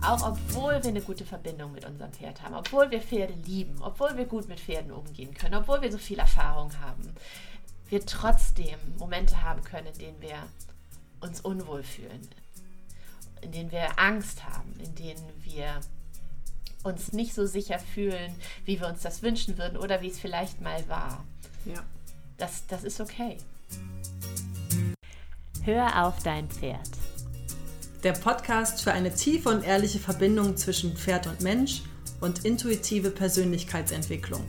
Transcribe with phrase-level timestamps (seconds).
[0.00, 4.16] Auch obwohl wir eine gute Verbindung mit unserem Pferd haben, obwohl wir Pferde lieben, obwohl
[4.16, 7.14] wir gut mit Pferden umgehen können, obwohl wir so viel Erfahrung haben,
[7.88, 10.36] wir trotzdem Momente haben können, in denen wir
[11.20, 12.28] uns unwohl fühlen,
[13.40, 15.80] in denen wir Angst haben, in denen wir
[16.84, 18.34] uns nicht so sicher fühlen,
[18.64, 21.24] wie wir uns das wünschen würden oder wie es vielleicht mal war.
[21.64, 21.82] Ja.
[22.36, 23.38] Das, das ist okay.
[25.64, 26.88] Hör auf dein Pferd.
[28.04, 31.82] Der Podcast für eine tiefe und ehrliche Verbindung zwischen Pferd und Mensch
[32.20, 34.48] und intuitive Persönlichkeitsentwicklung.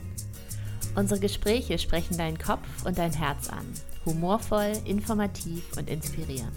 [0.94, 3.66] Unsere Gespräche sprechen deinen Kopf und dein Herz an.
[4.06, 6.52] Humorvoll, informativ und inspirierend.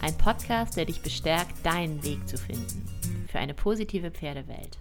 [0.00, 2.86] Ein Podcast, der dich bestärkt, deinen Weg zu finden.
[3.28, 4.78] Für eine positive Pferdewelt.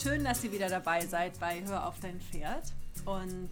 [0.00, 2.72] Schön, dass ihr wieder dabei seid bei Hör auf dein Pferd.
[3.04, 3.50] Und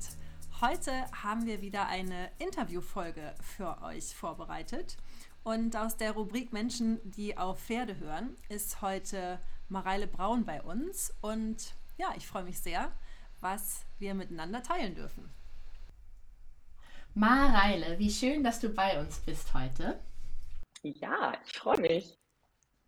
[0.60, 0.92] heute
[1.24, 4.96] haben wir wieder eine Interviewfolge für euch vorbereitet.
[5.44, 11.12] Und aus der Rubrik Menschen, die auf Pferde hören, ist heute Mareile Braun bei uns.
[11.20, 12.92] Und ja, ich freue mich sehr,
[13.40, 15.30] was wir miteinander teilen dürfen.
[17.14, 20.00] Mareile, wie schön, dass du bei uns bist heute.
[20.82, 22.21] Ja, ich freue mich.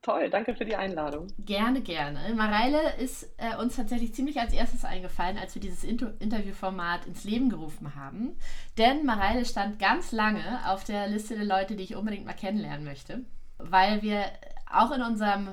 [0.04, 1.28] Toll, danke für die Einladung.
[1.38, 2.34] Gerne, gerne.
[2.34, 7.24] Mareile ist äh, uns tatsächlich ziemlich als erstes eingefallen, als wir dieses Inter Interviewformat ins
[7.24, 8.36] Leben gerufen haben.
[8.76, 12.84] Denn Mareile stand ganz lange auf der Liste der Leute, die ich unbedingt mal kennenlernen
[12.84, 13.24] möchte,
[13.56, 14.26] weil wir
[14.70, 15.48] auch in unserem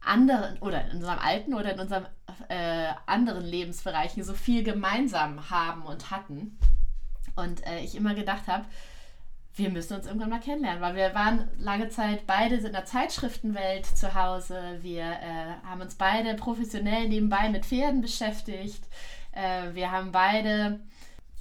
[0.00, 2.06] anderen oder in unserem alten oder in unserem
[2.48, 6.58] äh, anderen Lebensbereichen so viel gemeinsam haben und hatten.
[7.36, 8.64] Und äh, ich immer gedacht habe,
[9.58, 13.86] wir müssen uns irgendwann mal kennenlernen, weil wir waren lange Zeit beide in der Zeitschriftenwelt
[13.86, 14.78] zu Hause.
[14.82, 18.84] Wir äh, haben uns beide professionell nebenbei mit Pferden beschäftigt.
[19.32, 20.80] Äh, wir haben beide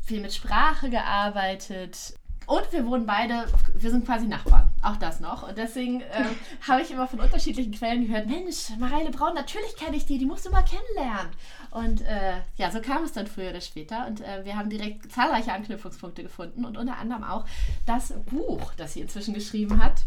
[0.04, 2.16] viel mit Sprache gearbeitet.
[2.48, 5.48] Und wir wurden beide, wir sind quasi Nachbarn, auch das noch.
[5.50, 6.24] Und deswegen äh,
[6.68, 10.26] habe ich immer von unterschiedlichen Quellen gehört, Mensch, Mareile Braun, natürlich kenne ich die, die
[10.26, 11.34] musst du mal kennenlernen.
[11.72, 14.08] Und äh, ja, so kam es dann früher oder später.
[14.08, 17.46] Und äh, wir haben direkt zahlreiche Anknüpfungspunkte gefunden und unter anderem auch
[17.86, 20.06] das Buch, das sie inzwischen geschrieben hat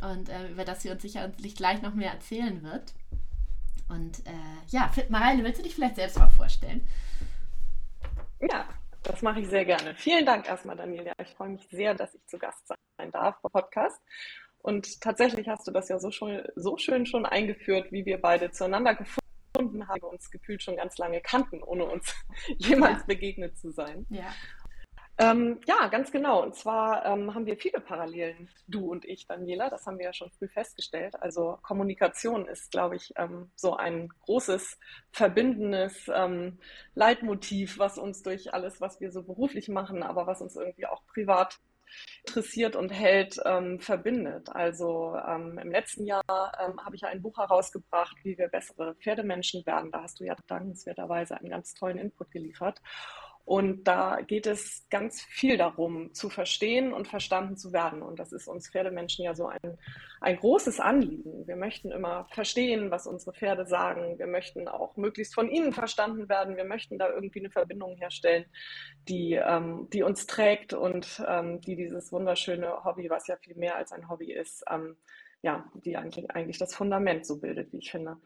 [0.00, 2.92] und äh, über das sie uns sicherlich gleich noch mehr erzählen wird.
[3.88, 4.32] Und äh,
[4.68, 6.86] ja, Mareile, willst du dich vielleicht selbst mal vorstellen?
[8.40, 8.66] Ja,
[9.04, 9.94] das mache ich sehr gerne.
[9.94, 11.12] Vielen Dank erstmal, Daniela.
[11.20, 14.00] Ich freue mich sehr, dass ich zu Gast sein darf im Podcast.
[14.58, 18.50] Und tatsächlich hast du das ja so, schon, so schön schon eingeführt, wie wir beide
[18.50, 22.14] zueinander gefunden haben, uns gefühlt schon ganz lange kannten, ohne uns
[22.58, 23.06] jemals ja.
[23.06, 24.06] begegnet zu sein.
[24.08, 24.32] Ja.
[25.16, 26.42] Ähm, ja, ganz genau.
[26.42, 29.70] Und zwar ähm, haben wir viele Parallelen, du und ich, Daniela.
[29.70, 31.14] Das haben wir ja schon früh festgestellt.
[31.22, 34.76] Also Kommunikation ist, glaube ich, ähm, so ein großes
[35.12, 36.58] verbindendes ähm,
[36.94, 41.06] Leitmotiv, was uns durch alles, was wir so beruflich machen, aber was uns irgendwie auch
[41.06, 41.60] privat
[42.26, 44.48] interessiert und hält, ähm, verbindet.
[44.48, 49.92] Also ähm, im letzten Jahr habe ich ein Buch herausgebracht, wie wir bessere Pferdemenschen werden.
[49.92, 52.80] Da hast du ja dankenswerterweise einen ganz tollen Input geliefert.
[53.44, 58.00] Und da geht es ganz viel darum, zu verstehen und verstanden zu werden.
[58.00, 59.78] Und das ist uns Pferdemenschen ja so ein,
[60.20, 61.46] ein großes Anliegen.
[61.46, 64.18] Wir möchten immer verstehen, was unsere Pferde sagen.
[64.18, 66.56] Wir möchten auch möglichst von ihnen verstanden werden.
[66.56, 68.46] Wir möchten da irgendwie eine Verbindung herstellen,
[69.08, 73.76] die, ähm, die uns trägt und ähm, die dieses wunderschöne Hobby, was ja viel mehr
[73.76, 74.96] als ein Hobby ist, ähm,
[75.42, 78.16] ja, die eigentlich, eigentlich das Fundament so bildet, wie ich finde.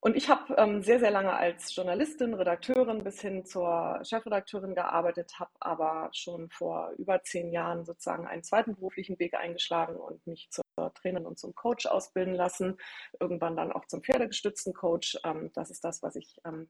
[0.00, 5.40] Und ich habe ähm, sehr, sehr lange als Journalistin, Redakteurin bis hin zur Chefredakteurin gearbeitet,
[5.40, 10.48] habe aber schon vor über zehn Jahren sozusagen einen zweiten beruflichen Weg eingeschlagen und mich
[10.50, 10.64] zur
[10.94, 12.76] Trainerin und zum Coach ausbilden lassen.
[13.18, 15.18] Irgendwann dann auch zum pferdegestützten Coach.
[15.24, 16.68] Ähm, das ist das, was ich ähm,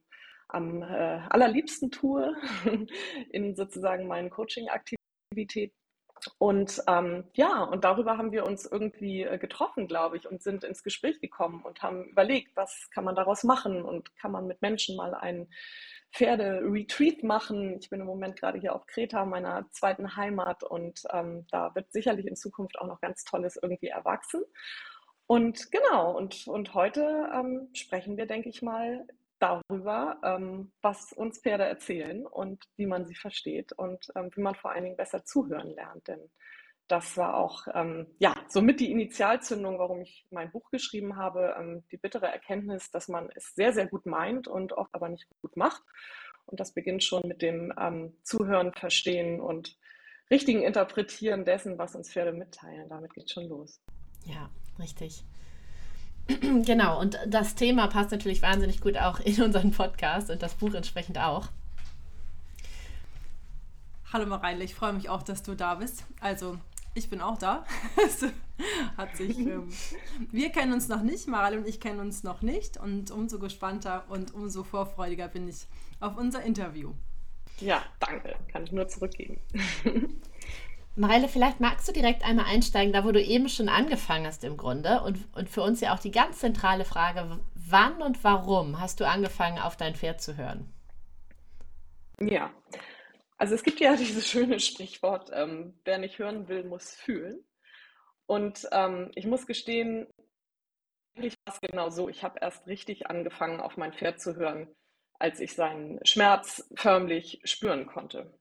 [0.49, 2.35] am äh, allerliebsten tue
[3.33, 5.75] in sozusagen meinen Coaching-Aktivitäten.
[6.39, 10.65] Und ähm, ja, und darüber haben wir uns irgendwie äh, getroffen, glaube ich, und sind
[10.65, 14.63] ins Gespräch gekommen und haben überlegt, was kann man daraus machen und kann man mit
[14.63, 15.49] Menschen mal einen
[16.13, 17.79] Pferde-Retreat machen.
[17.79, 21.93] Ich bin im Moment gerade hier auf Kreta, meiner zweiten Heimat, und ähm, da wird
[21.93, 24.43] sicherlich in Zukunft auch noch ganz Tolles irgendwie erwachsen.
[25.27, 29.07] Und genau, und, und heute ähm, sprechen wir, denke ich mal,
[29.39, 34.55] darüber, ähm, was uns Pferde erzählen und wie man sie versteht und ähm, wie man
[34.55, 36.09] vor allen Dingen besser zuhören lernt.
[36.09, 36.31] Denn
[36.89, 41.55] das war auch ähm, ja somit die Initialzündung, warum ich mein Buch geschrieben habe.
[41.59, 45.27] Ähm, die bittere Erkenntnis, dass man es sehr, sehr gut meint und oft aber nicht
[45.41, 45.83] gut macht.
[46.47, 49.77] Und das beginnt schon mit dem ähm, Zuhören, Verstehen und
[50.31, 52.89] richtigen Interpretieren dessen, was uns Pferde mitteilen.
[52.89, 53.81] Damit geht es schon los.
[54.25, 55.25] Ja, richtig.
[56.65, 60.75] Genau, und das Thema passt natürlich wahnsinnig gut auch in unseren Podcast und das Buch
[60.75, 61.49] entsprechend auch.
[64.13, 66.05] Hallo Mareile, ich freue mich auch, dass du da bist.
[66.21, 66.59] Also
[66.95, 67.65] ich bin auch da.
[68.97, 69.71] hat sich, ähm,
[70.31, 74.05] wir kennen uns noch nicht, Maral und ich kennen uns noch nicht und umso gespannter
[74.09, 75.67] und umso vorfreudiger bin ich
[76.01, 76.93] auf unser Interview.
[77.61, 78.37] Ja, danke.
[78.49, 79.39] Kann ich nur zurückgeben.
[80.97, 84.57] Mareile, vielleicht magst du direkt einmal einsteigen, da wo du eben schon angefangen hast im
[84.57, 89.01] Grunde und, und für uns ja auch die ganz zentrale Frage, wann und warum hast
[89.01, 90.73] du angefangen, auf dein Pferd zu hören?
[92.19, 92.51] Ja,
[93.37, 97.45] also es gibt ja dieses schöne Sprichwort, ähm, wer nicht hören will, muss fühlen.
[98.27, 100.07] Und ähm, ich muss gestehen,
[101.15, 102.09] eigentlich war es genau so.
[102.09, 104.75] Ich habe erst richtig angefangen, auf mein Pferd zu hören,
[105.19, 108.35] als ich seinen Schmerz förmlich spüren konnte.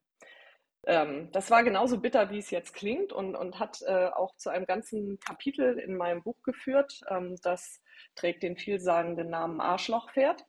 [0.88, 4.50] Ähm, das war genauso bitter, wie es jetzt klingt und, und hat äh, auch zu
[4.50, 7.02] einem ganzen Kapitel in meinem Buch geführt.
[7.10, 7.82] Ähm, das
[8.16, 10.46] trägt den vielsagenden Namen Arschlochpferd.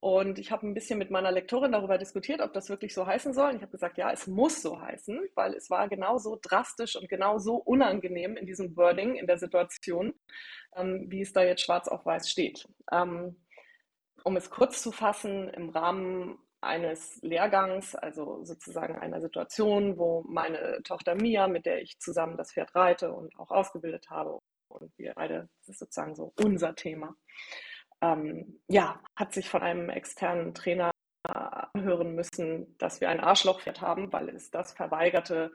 [0.00, 3.34] Und ich habe ein bisschen mit meiner Lektorin darüber diskutiert, ob das wirklich so heißen
[3.34, 3.50] soll.
[3.50, 7.06] Und ich habe gesagt, ja, es muss so heißen, weil es war genauso drastisch und
[7.10, 10.14] genauso unangenehm in diesem Wording, in der Situation,
[10.74, 12.66] ähm, wie es da jetzt schwarz auf weiß steht.
[12.90, 13.36] Ähm,
[14.24, 20.82] um es kurz zu fassen, im Rahmen eines Lehrgangs, also sozusagen einer Situation, wo meine
[20.82, 25.14] Tochter Mia, mit der ich zusammen das Pferd reite und auch ausgebildet habe, und wir
[25.14, 27.16] beide, das ist sozusagen so unser Thema,
[28.02, 30.90] ähm, ja, hat sich von einem externen Trainer
[31.22, 35.52] anhören müssen, dass wir ein Arschlochpferd haben, weil es das verweigerte,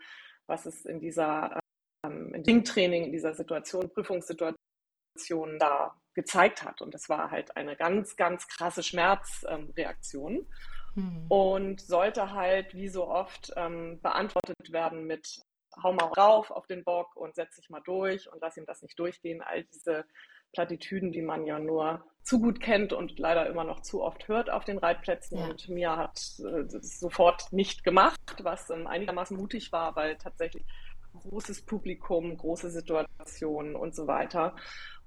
[0.47, 1.59] was es in dieser
[2.05, 6.81] ähm, Dingtraining, in dieser Situation, Prüfungssituation da gezeigt hat.
[6.81, 10.47] Und das war halt eine ganz, ganz krasse Schmerzreaktion ähm,
[10.95, 11.25] mhm.
[11.29, 15.41] und sollte halt wie so oft ähm, beantwortet werden mit
[15.83, 18.81] hau mal drauf auf den Bock und setz dich mal durch und lass ihm das
[18.81, 19.41] nicht durchgehen.
[19.41, 20.05] All diese
[20.53, 24.49] Plattitüden, die man ja nur zu gut kennt und leider immer noch zu oft hört
[24.49, 25.37] auf den Reitplätzen.
[25.37, 25.47] Ja.
[25.47, 30.63] Und Mia hat äh, das sofort nicht gemacht, was ähm, einigermaßen mutig war, weil tatsächlich
[31.13, 34.55] großes Publikum, große Situationen und so weiter.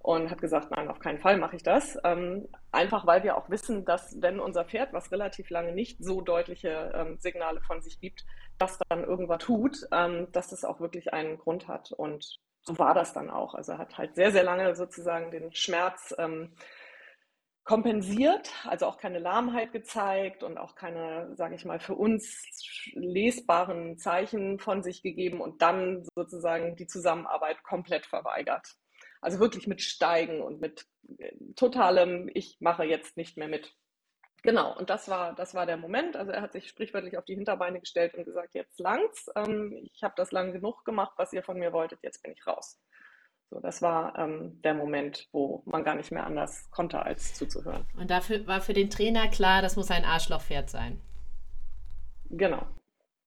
[0.00, 1.98] Und hat gesagt, nein, auf keinen Fall mache ich das.
[2.04, 6.20] Ähm, einfach weil wir auch wissen, dass wenn unser Pferd, was relativ lange nicht so
[6.20, 8.24] deutliche ähm, Signale von sich gibt,
[8.58, 11.92] das dann irgendwann tut, ähm, dass das auch wirklich einen Grund hat.
[11.92, 13.54] Und so war das dann auch.
[13.54, 16.54] Also er hat halt sehr, sehr lange sozusagen den Schmerz ähm,
[17.68, 22.42] kompensiert, also auch keine Lahmheit gezeigt und auch keine, sage ich mal, für uns
[22.94, 28.76] lesbaren Zeichen von sich gegeben und dann sozusagen die Zusammenarbeit komplett verweigert.
[29.20, 30.87] Also wirklich mit Steigen und mit
[31.19, 33.75] äh, totalem, ich mache jetzt nicht mehr mit.
[34.43, 36.17] Genau, und das war, das war der Moment.
[36.17, 39.29] Also er hat sich sprichwörtlich auf die Hinterbeine gestellt und gesagt, jetzt langt's.
[39.35, 42.47] Ähm, ich habe das lang genug gemacht, was ihr von mir wolltet, jetzt bin ich
[42.47, 42.79] raus.
[43.50, 47.87] So, das war ähm, der Moment, wo man gar nicht mehr anders konnte, als zuzuhören.
[47.97, 51.00] Und dafür war für den Trainer klar, das muss ein Arschlochpferd sein.
[52.31, 52.67] Genau.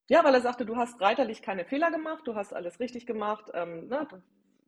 [0.09, 3.45] Ja, weil er sagte, du hast reiterlich keine Fehler gemacht, du hast alles richtig gemacht,
[3.53, 4.07] ähm, ne,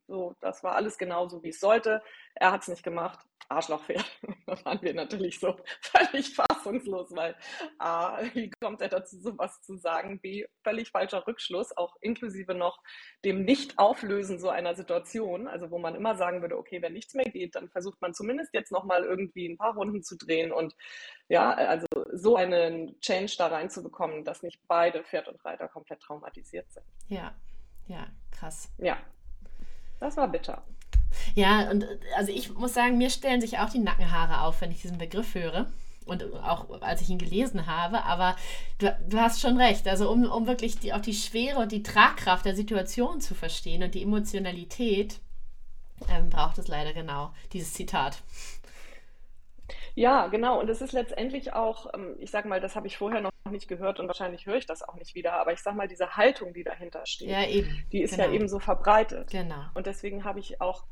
[0.07, 2.01] so, das war alles genau so, wie es sollte.
[2.35, 3.19] Er hat es nicht gemacht.
[3.49, 4.05] Arschlochpferd.
[4.45, 7.35] da waren wir natürlich so völlig fassungslos, weil
[7.77, 10.19] A, wie kommt er dazu, sowas zu sagen?
[10.19, 12.81] B, völlig falscher Rückschluss, auch inklusive noch
[13.25, 17.25] dem Nicht-Auflösen so einer Situation, also wo man immer sagen würde, okay, wenn nichts mehr
[17.25, 20.75] geht, dann versucht man zumindest jetzt nochmal irgendwie ein paar Runden zu drehen und
[21.27, 26.71] ja, also so einen Change da reinzubekommen, dass nicht beide Pferd und Reiter komplett traumatisiert
[26.71, 26.85] sind.
[27.07, 27.35] Ja,
[27.87, 28.71] ja, krass.
[28.77, 28.97] Ja,
[30.03, 30.61] das war bitter.
[31.35, 31.85] Ja, und
[32.15, 35.35] also ich muss sagen, mir stellen sich auch die Nackenhaare auf, wenn ich diesen Begriff
[35.35, 35.67] höre.
[36.05, 38.35] Und auch als ich ihn gelesen habe, aber
[38.79, 39.87] du, du hast schon recht.
[39.87, 43.83] Also um, um wirklich die, auch die Schwere und die Tragkraft der Situation zu verstehen
[43.83, 45.21] und die Emotionalität,
[46.09, 48.21] ähm, braucht es leider genau dieses Zitat.
[49.95, 50.59] Ja, genau.
[50.59, 53.67] Und es ist letztendlich auch, ähm, ich sag mal, das habe ich vorher noch nicht
[53.67, 56.53] gehört und wahrscheinlich höre ich das auch nicht wieder, aber ich sag mal, diese Haltung,
[56.53, 57.45] die dahinter steht, ja,
[57.91, 58.27] die ist genau.
[58.27, 59.29] ja eben so verbreitet.
[59.31, 59.65] Genau.
[59.75, 60.85] Und deswegen habe ich auch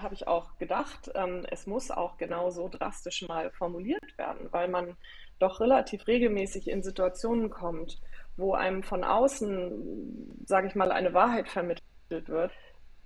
[0.00, 4.68] habe ich auch gedacht, ähm, es muss auch genau so drastisch mal formuliert werden, weil
[4.68, 4.96] man
[5.38, 8.00] doch relativ regelmäßig in Situationen kommt,
[8.36, 12.52] wo einem von außen, sage ich mal, eine Wahrheit vermittelt wird,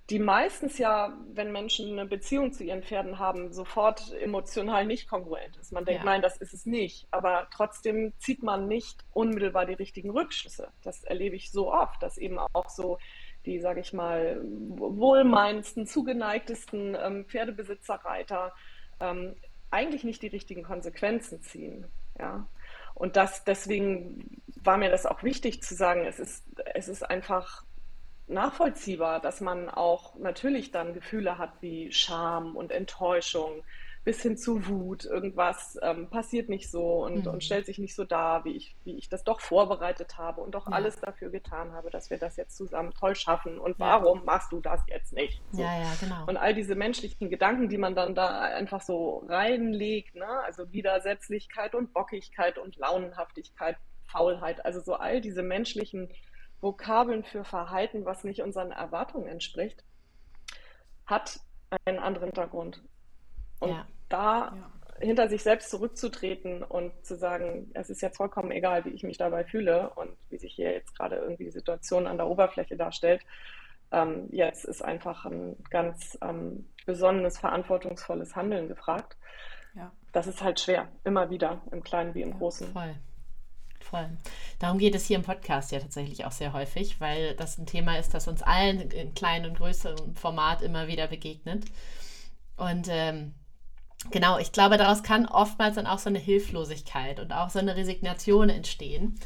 [0.09, 5.57] die meistens ja, wenn Menschen eine Beziehung zu ihren Pferden haben, sofort emotional nicht kongruent
[5.57, 5.73] ist.
[5.73, 6.11] Man denkt, ja.
[6.11, 7.09] nein, das ist es nicht.
[7.11, 10.69] Aber trotzdem zieht man nicht unmittelbar die richtigen Rückschlüsse.
[10.83, 12.99] Das erlebe ich so oft, dass eben auch so
[13.47, 18.53] die, sage ich mal, wohlmeinendsten, zugeneigtesten ähm, Pferdebesitzer, Reiter
[19.01, 19.35] ähm,
[19.73, 21.87] eigentlich nicht die richtigen Konsequenzen ziehen.
[22.17, 22.47] Ja?
[22.95, 26.45] Und das, deswegen war mir das auch wichtig zu sagen, es ist,
[26.75, 27.66] es ist einfach
[28.29, 33.63] nachvollziehbar, dass man auch natürlich dann Gefühle hat wie Scham und Enttäuschung,
[34.07, 37.33] bis hin zu Wut, irgendwas ähm, passiert nicht so und, mhm.
[37.33, 40.55] und stellt sich nicht so dar, wie ich, wie ich das doch vorbereitet habe und
[40.55, 40.75] doch ja.
[40.75, 43.59] alles dafür getan habe, dass wir das jetzt zusammen toll schaffen.
[43.59, 43.87] Und ja.
[43.87, 45.43] warum machst du das jetzt nicht?
[45.51, 45.61] So.
[45.61, 46.25] Ja, ja, genau.
[46.29, 50.29] Und all diese menschlichen Gedanken, die man dann da einfach so reinlegt, ne?
[50.45, 56.11] also Widersetzlichkeit und Bockigkeit und Launenhaftigkeit, Faulheit, also so all diese menschlichen
[56.61, 59.85] Vokabeln für Verhalten, was nicht unseren Erwartungen entspricht,
[61.05, 61.41] hat
[61.85, 62.83] einen anderen Hintergrund.
[63.61, 64.71] Und ja da ja.
[65.01, 69.19] hinter sich selbst zurückzutreten und zu sagen, es ist jetzt vollkommen egal, wie ich mich
[69.19, 73.23] dabei fühle und wie sich hier jetzt gerade irgendwie die Situation an der Oberfläche darstellt.
[73.93, 79.17] Ähm, jetzt ist einfach ein ganz ähm, besonnenes, verantwortungsvolles Handeln gefragt.
[79.75, 79.93] Ja.
[80.13, 82.73] Das ist halt schwer, immer wieder, im Kleinen wie im Großen.
[82.73, 82.95] Voll.
[83.91, 84.09] Voll.
[84.59, 87.99] Darum geht es hier im Podcast ja tatsächlich auch sehr häufig, weil das ein Thema
[87.99, 91.65] ist, das uns allen in kleinem und größerem Format immer wieder begegnet.
[92.57, 93.35] Und ähm,
[94.11, 97.77] genau, ich glaube, daraus kann oftmals dann auch so eine Hilflosigkeit und auch so eine
[97.77, 99.21] Resignation entstehen,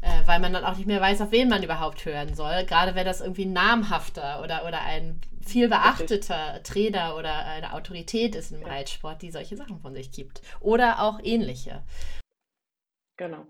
[0.00, 2.64] äh, weil man dann auch nicht mehr weiß, auf wen man überhaupt hören soll.
[2.64, 8.34] Gerade wenn das irgendwie ein namhafter oder, oder ein viel beachteter Trainer oder eine Autorität
[8.34, 10.40] ist im Reitsport, die solche Sachen von sich gibt.
[10.60, 11.82] Oder auch ähnliche.
[13.18, 13.44] Genau.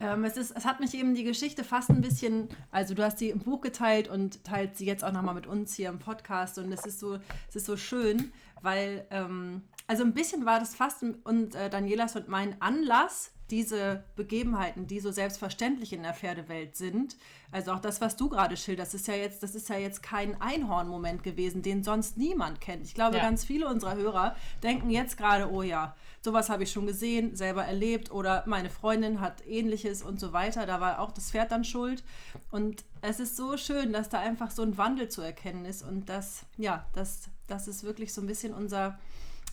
[0.00, 3.18] Ähm, es, ist, es hat mich eben die Geschichte fast ein bisschen, also du hast
[3.18, 6.58] sie im Buch geteilt und teilt sie jetzt auch nochmal mit uns hier im Podcast
[6.58, 10.74] und es ist so, es ist so schön, weil, ähm, also ein bisschen war das
[10.74, 16.76] fast und äh, Danielas und mein Anlass, diese Begebenheiten, die so selbstverständlich in der Pferdewelt
[16.76, 17.16] sind,
[17.52, 20.40] also auch das, was du gerade schilderst, ist ja jetzt, das ist ja jetzt kein
[20.40, 22.84] Einhorn-Moment gewesen, den sonst niemand kennt.
[22.84, 23.22] Ich glaube, ja.
[23.22, 27.64] ganz viele unserer Hörer denken jetzt gerade, oh ja, sowas habe ich schon gesehen, selber
[27.64, 30.64] erlebt oder meine Freundin hat ähnliches und so weiter.
[30.66, 32.04] Da war auch das Pferd dann schuld.
[32.50, 36.08] Und es ist so schön, dass da einfach so ein Wandel zu erkennen ist und
[36.08, 38.98] das, ja, das, das ist wirklich so ein bisschen unser,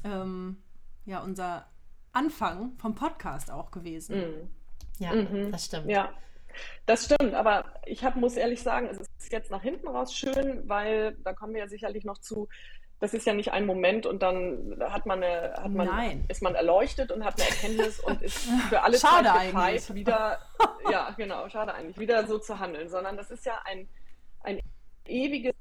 [0.04, 0.58] ähm,
[1.06, 1.66] ja, unser
[2.18, 4.18] Anfang vom Podcast auch gewesen.
[4.18, 4.50] Mhm.
[5.00, 5.52] Ja, mhm.
[5.52, 5.90] das stimmt.
[5.90, 6.12] Ja.
[6.88, 10.68] Das stimmt, aber ich hab, muss ehrlich sagen, es ist jetzt nach hinten raus schön,
[10.68, 12.48] weil da kommen wir ja sicherlich noch zu.
[13.00, 16.56] Das ist ja nicht ein Moment und dann hat man eine, hat man, ist man
[16.56, 20.40] erleuchtet und hat eine Erkenntnis und ist für alle schade Zeit gefeit, wieder,
[20.92, 23.88] ja, genau, schade eigentlich, wieder so zu handeln, sondern das ist ja ein,
[24.42, 24.60] ein
[25.06, 25.54] ewiges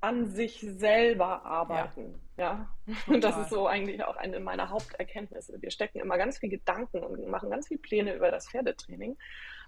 [0.00, 2.20] an sich selber arbeiten.
[2.36, 2.94] Ja, ja.
[3.06, 5.60] und das ist so eigentlich auch eine meiner Haupterkenntnisse.
[5.60, 9.16] Wir stecken immer ganz viel Gedanken und machen ganz viele Pläne über das Pferdetraining,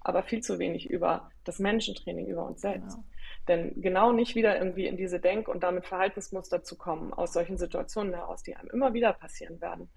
[0.02, 2.96] aber viel zu wenig über das Menschentraining, über uns selbst.
[2.96, 3.04] Genau.
[3.48, 7.58] Denn genau nicht wieder irgendwie in diese Denk- und damit Verhaltensmuster zu kommen, aus solchen
[7.58, 9.88] Situationen heraus, die einem immer wieder passieren werden.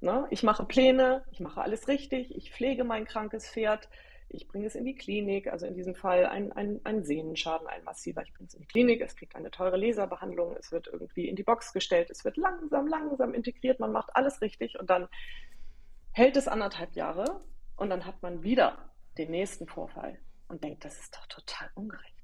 [0.00, 0.26] Ne?
[0.30, 3.88] Ich mache Pläne, ich mache alles richtig, ich pflege mein krankes Pferd,
[4.32, 7.84] ich bringe es in die Klinik, also in diesem Fall ein, ein, ein Sehnenschaden, ein
[7.84, 8.22] massiver.
[8.22, 11.36] Ich bringe es in die Klinik, es kriegt eine teure Laserbehandlung, es wird irgendwie in
[11.36, 15.08] die Box gestellt, es wird langsam, langsam integriert, man macht alles richtig und dann
[16.12, 17.40] hält es anderthalb Jahre
[17.76, 22.16] und dann hat man wieder den nächsten Vorfall und denkt, das ist doch total ungerecht.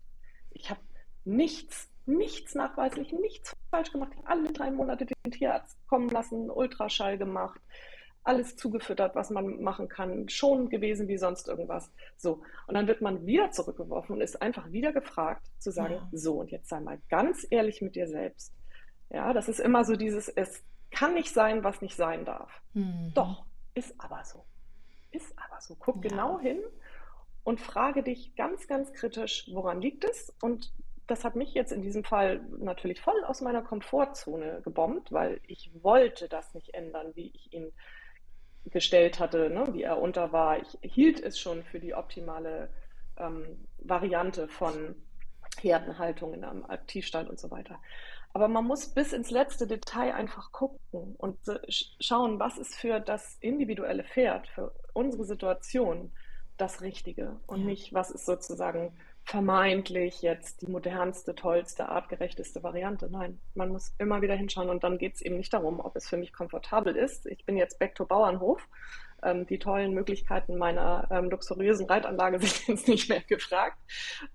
[0.50, 0.80] Ich habe
[1.24, 4.12] nichts, nichts nachweislich, nichts falsch gemacht.
[4.24, 7.60] Alle drei Monate den Tierarzt kommen lassen, Ultraschall gemacht,
[8.28, 11.90] alles zugefüttert, was man machen kann, schon gewesen wie sonst irgendwas.
[12.18, 12.42] So.
[12.66, 16.08] Und dann wird man wieder zurückgeworfen und ist einfach wieder gefragt zu sagen, ja.
[16.12, 18.52] so, und jetzt sei mal ganz ehrlich mit dir selbst.
[19.10, 22.50] Ja, das ist immer so dieses, es kann nicht sein, was nicht sein darf.
[22.74, 23.12] Mhm.
[23.14, 24.44] Doch, ist aber so.
[25.10, 25.74] Ist aber so.
[25.76, 26.10] Guck ja.
[26.10, 26.58] genau hin
[27.44, 30.34] und frage dich ganz, ganz kritisch, woran liegt es?
[30.42, 30.70] Und
[31.06, 35.70] das hat mich jetzt in diesem Fall natürlich voll aus meiner Komfortzone gebombt, weil ich
[35.82, 37.72] wollte das nicht ändern, wie ich ihn
[38.70, 40.58] gestellt hatte, ne, wie er unter war.
[40.58, 42.68] Ich hielt es schon für die optimale
[43.16, 44.94] ähm, Variante von
[45.60, 47.78] Herdenhaltung in einem Aktivstall und so weiter.
[48.32, 53.36] Aber man muss bis ins letzte Detail einfach gucken und schauen, was ist für das
[53.40, 56.12] individuelle Pferd, für unsere Situation
[56.56, 57.66] das Richtige und ja.
[57.66, 58.92] nicht, was ist sozusagen
[59.28, 63.10] vermeintlich jetzt die modernste, tollste, artgerechteste Variante.
[63.10, 66.08] Nein, man muss immer wieder hinschauen und dann geht es eben nicht darum, ob es
[66.08, 67.26] für mich komfortabel ist.
[67.26, 68.66] Ich bin jetzt back to Bauernhof.
[69.22, 73.76] Ähm, die tollen Möglichkeiten meiner ähm, luxuriösen Reitanlage sind jetzt nicht mehr gefragt,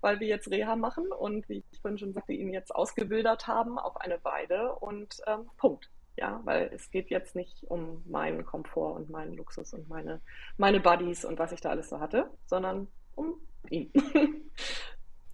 [0.00, 3.80] weil wir jetzt Reha machen und wie ich vorhin schon sagte, ihn jetzt ausgebildet haben
[3.80, 5.90] auf eine Weide und ähm, Punkt.
[6.16, 10.20] Ja, weil es geht jetzt nicht um meinen Komfort und meinen Luxus und meine,
[10.56, 12.86] meine Buddies und was ich da alles so hatte, sondern
[13.16, 13.34] um
[13.70, 13.90] ihn.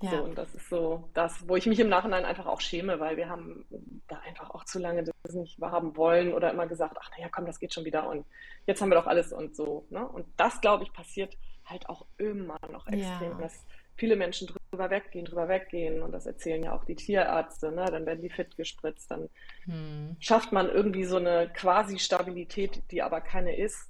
[0.03, 0.13] Ja.
[0.13, 3.19] So, und das ist so das, wo ich mich im Nachhinein einfach auch schäme, weil
[3.19, 3.67] wir haben
[4.09, 7.45] da einfach auch zu lange das nicht wahrhaben wollen oder immer gesagt, ach naja, komm,
[7.45, 8.25] das geht schon wieder und
[8.67, 9.85] jetzt haben wir doch alles und so.
[9.91, 10.07] Ne?
[10.09, 13.39] Und das, glaube ich, passiert halt auch immer noch extrem, ja.
[13.43, 13.67] dass
[14.01, 16.03] viele Menschen drüber weggehen, drüber weggehen.
[16.03, 17.71] Und das erzählen ja auch die Tierärzte.
[17.71, 17.85] Ne?
[17.85, 19.11] Dann werden die fit gespritzt.
[19.11, 19.29] Dann
[19.65, 20.17] hm.
[20.19, 23.90] schafft man irgendwie so eine Quasi-Stabilität, die aber keine ist.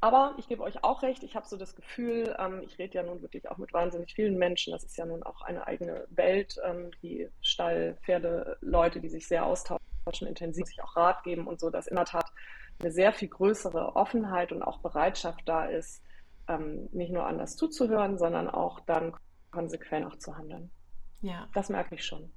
[0.00, 3.02] Aber ich gebe euch auch recht, ich habe so das Gefühl, ähm, ich rede ja
[3.02, 4.72] nun wirklich auch mit wahnsinnig vielen Menschen.
[4.72, 9.26] Das ist ja nun auch eine eigene Welt, ähm, die Stall, Pferde, Leute, die sich
[9.26, 9.80] sehr austauschen,
[10.28, 12.30] intensiv sich auch Rat geben und so, dass in der Tat
[12.78, 16.00] eine sehr viel größere Offenheit und auch Bereitschaft da ist,
[16.46, 19.14] ähm, nicht nur anders zuzuhören, sondern auch dann
[19.50, 20.70] konsequent auch zu handeln.
[21.22, 21.48] Ja.
[21.54, 22.30] Das merke ich schon.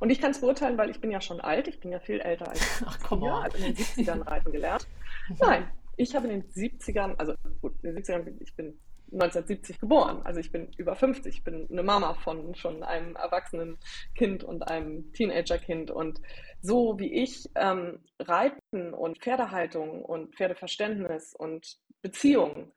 [0.00, 2.20] Und ich kann es beurteilen, weil ich bin ja schon alt, ich bin ja viel
[2.20, 4.86] älter als Ach, komm ich habe in den 70ern reiten gelernt.
[5.38, 8.78] Nein, ich habe in den 70ern, also gut, in den 70ern, ich bin
[9.12, 13.78] 1970 geboren, also ich bin über 50, ich bin eine Mama von schon einem erwachsenen
[14.14, 16.20] Kind und einem Teenagerkind und
[16.60, 22.72] so wie ich ähm, Reiten und Pferdehaltung und Pferdeverständnis und Beziehungen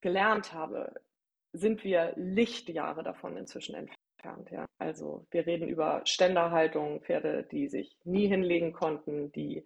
[0.00, 0.94] gelernt habe,
[1.52, 4.50] sind wir Lichtjahre davon inzwischen entfernt.
[4.50, 4.66] Ja?
[4.78, 9.64] Also wir reden über Ständerhaltung, Pferde, die sich nie hinlegen konnten, die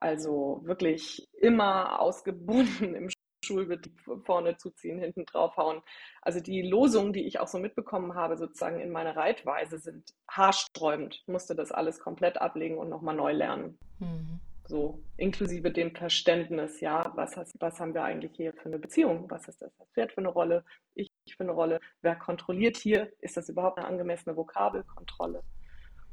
[0.00, 3.08] also wirklich immer ausgebunden im
[3.44, 5.82] Schulbetrieb vorne zuziehen, hinten draufhauen.
[6.22, 11.16] Also die Losungen, die ich auch so mitbekommen habe, sozusagen in meiner Reitweise, sind haarsträubend.
[11.22, 13.78] Ich musste das alles komplett ablegen und nochmal neu lernen.
[13.98, 14.40] Mhm.
[14.66, 19.30] So, inklusive dem Verständnis, ja, was, hast, was haben wir eigentlich hier für eine Beziehung?
[19.30, 20.64] Was ist das Pferd für eine Rolle?
[20.94, 21.80] Ich für eine Rolle?
[22.00, 23.12] Wer kontrolliert hier?
[23.20, 25.42] Ist das überhaupt eine angemessene Vokabelkontrolle?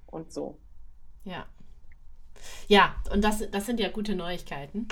[0.05, 0.59] Und so.
[1.23, 1.47] Ja,
[2.67, 4.88] ja, und das, das sind ja gute Neuigkeiten.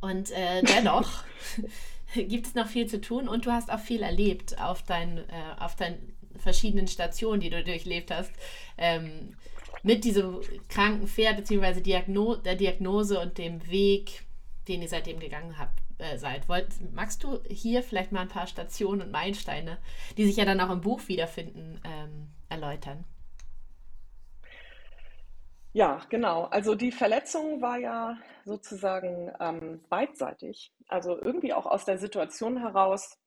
[0.00, 1.24] Und äh, dennoch
[2.14, 5.22] gibt es noch viel zu tun und du hast auch viel erlebt auf, dein, äh,
[5.58, 8.32] auf deinen verschiedenen Stationen, die du durchlebt hast.
[8.76, 9.36] Ähm,
[9.82, 11.80] mit diesem kranken Pferd bzw.
[11.80, 14.24] Diagno der Diagnose und dem Weg,
[14.66, 16.48] den ihr seitdem gegangen habt, äh, seid.
[16.48, 19.78] Wollt, magst du hier vielleicht mal ein paar Stationen und Meilensteine,
[20.16, 23.04] die sich ja dann auch im Buch wiederfinden, ähm, erläutern?
[25.72, 26.44] Ja, genau.
[26.44, 30.72] Also die Verletzung war ja sozusagen ähm, beidseitig.
[30.88, 33.18] Also irgendwie auch aus der Situation heraus.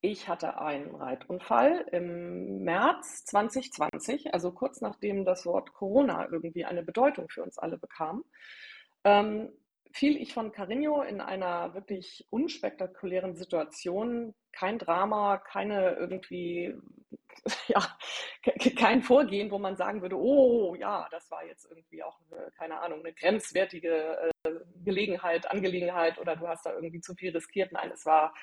[0.00, 6.82] Ich hatte einen Reitunfall im März 2020, also kurz nachdem das Wort Corona irgendwie eine
[6.82, 8.24] Bedeutung für uns alle bekam.
[9.04, 9.52] Ähm,
[9.92, 14.34] fiel ich von Carigno in einer wirklich unspektakulären Situation.
[14.50, 16.74] Kein Drama, keine irgendwie
[17.68, 17.80] ja,
[18.76, 22.80] kein Vorgehen, wo man sagen würde, oh ja, das war jetzt irgendwie auch, eine, keine
[22.80, 24.50] Ahnung, eine grenzwertige äh,
[24.84, 27.72] Gelegenheit, Angelegenheit oder du hast da irgendwie zu viel riskiert.
[27.72, 28.34] Nein, es war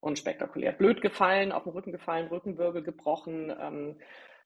[0.00, 0.72] unspektakulär.
[0.72, 3.98] Blöd gefallen, auf den Rücken gefallen, Rückenwirbel gebrochen, ähm,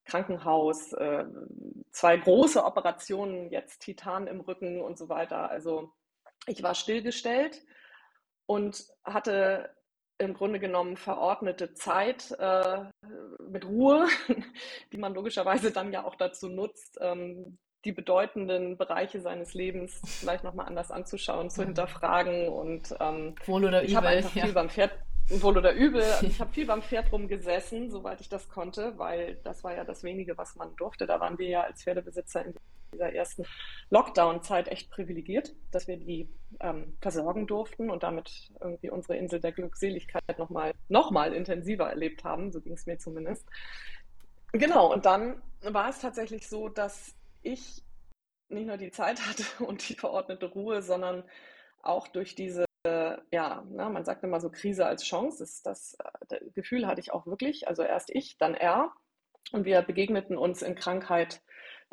[0.04, 1.24] Krankenhaus, äh,
[1.90, 5.50] zwei große Operationen, jetzt Titan im Rücken und so weiter.
[5.50, 5.92] Also
[6.46, 7.62] ich war stillgestellt
[8.46, 9.70] und hatte
[10.20, 12.84] im Grunde genommen verordnete Zeit äh,
[13.48, 14.06] mit Ruhe,
[14.92, 20.44] die man logischerweise dann ja auch dazu nutzt, ähm, die bedeutenden Bereiche seines Lebens vielleicht
[20.44, 21.66] nochmal anders anzuschauen, zu mhm.
[21.66, 24.44] hinterfragen und ähm, wohl oder ich habe einfach ja.
[24.44, 24.92] viel beim Pferd
[25.30, 26.04] wohl oder übel.
[26.22, 30.02] Ich habe viel beim Pferd rumgesessen, soweit ich das konnte, weil das war ja das
[30.02, 31.06] wenige, was man durfte.
[31.06, 32.54] Da waren wir ja als Pferdebesitzer in
[32.92, 33.44] dieser ersten
[33.90, 36.28] Lockdown-Zeit echt privilegiert, dass wir die
[36.60, 42.24] ähm, versorgen durften und damit irgendwie unsere Insel der Glückseligkeit nochmal noch mal intensiver erlebt
[42.24, 42.50] haben.
[42.50, 43.46] So ging es mir zumindest.
[44.52, 47.82] Genau, und dann war es tatsächlich so, dass ich
[48.48, 51.24] nicht nur die Zeit hatte und die verordnete Ruhe, sondern
[51.82, 55.38] auch durch diese, ja, na, man sagt immer so Krise als Chance.
[55.40, 57.68] Das, das, das Gefühl hatte ich auch wirklich.
[57.68, 58.92] Also erst ich, dann er.
[59.52, 61.42] Und wir begegneten uns in Krankheit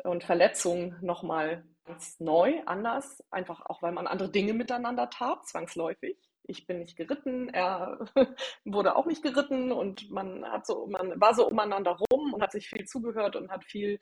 [0.04, 6.18] und Verletzung nochmal ganz neu, anders, einfach auch, weil man andere Dinge miteinander tat, zwangsläufig.
[6.44, 7.98] Ich bin nicht geritten, er
[8.64, 12.52] wurde auch nicht geritten und man hat so, man war so umeinander rum und hat
[12.52, 13.98] sich viel zugehört und hat viel,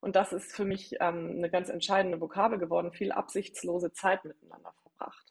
[0.00, 4.72] und das ist für mich ähm, eine ganz entscheidende Vokabel geworden, viel absichtslose Zeit miteinander
[4.82, 5.27] verbracht.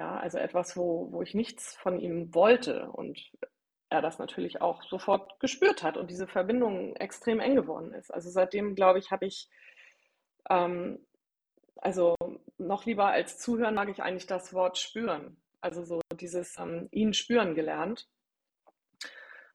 [0.00, 3.20] Ja, also etwas, wo, wo ich nichts von ihm wollte und
[3.90, 8.10] er das natürlich auch sofort gespürt hat und diese Verbindung extrem eng geworden ist.
[8.10, 9.50] Also seitdem, glaube ich, habe ich,
[10.48, 11.04] ähm,
[11.76, 12.14] also
[12.56, 15.36] noch lieber als zuhören mag ich eigentlich das Wort spüren.
[15.60, 18.08] Also so dieses ähm, ihn spüren gelernt.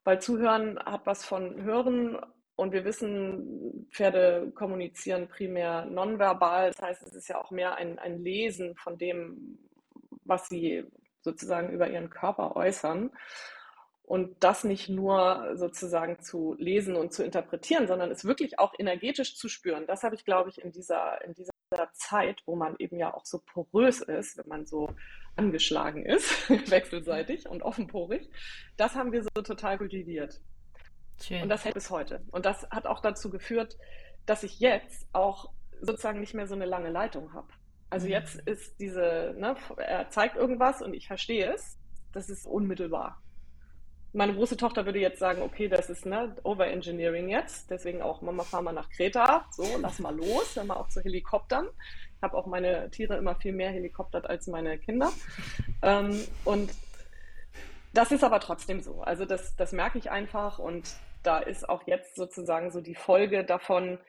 [0.03, 2.19] Weil zuhören hat was von hören
[2.55, 6.69] und wir wissen, Pferde kommunizieren primär nonverbal.
[6.69, 9.57] Das heißt, es ist ja auch mehr ein, ein Lesen von dem,
[10.25, 10.83] was sie
[11.21, 13.11] sozusagen über ihren Körper äußern
[14.03, 19.35] und das nicht nur sozusagen zu lesen und zu interpretieren, sondern es wirklich auch energetisch
[19.35, 19.87] zu spüren.
[19.87, 21.51] Das habe ich, glaube ich, in dieser, in dieser
[21.93, 24.89] Zeit, wo man eben ja auch so porös ist, wenn man so
[25.35, 28.29] angeschlagen ist, wechselseitig und offenporig,
[28.77, 30.39] das haben wir so total kultiviert.
[31.21, 31.43] Schön.
[31.43, 32.23] Und das hält bis heute.
[32.31, 33.77] Und das hat auch dazu geführt,
[34.25, 37.47] dass ich jetzt auch sozusagen nicht mehr so eine lange Leitung habe.
[37.89, 38.13] Also mhm.
[38.13, 41.77] jetzt ist diese, ne, er zeigt irgendwas und ich verstehe es.
[42.13, 43.21] Das ist unmittelbar.
[44.13, 48.43] Meine große Tochter würde jetzt sagen, okay, das ist ne, Overengineering jetzt, deswegen auch Mama,
[48.43, 51.67] fahr mal nach Kreta, so, lass mal los, dann mal auch zu Helikoptern.
[52.15, 55.11] Ich habe auch meine Tiere immer viel mehr helikoptert als meine Kinder.
[55.81, 56.71] Ähm, und
[57.93, 59.01] das ist aber trotzdem so.
[59.01, 63.43] Also das, das merke ich einfach und da ist auch jetzt sozusagen so die Folge
[63.43, 63.99] davon,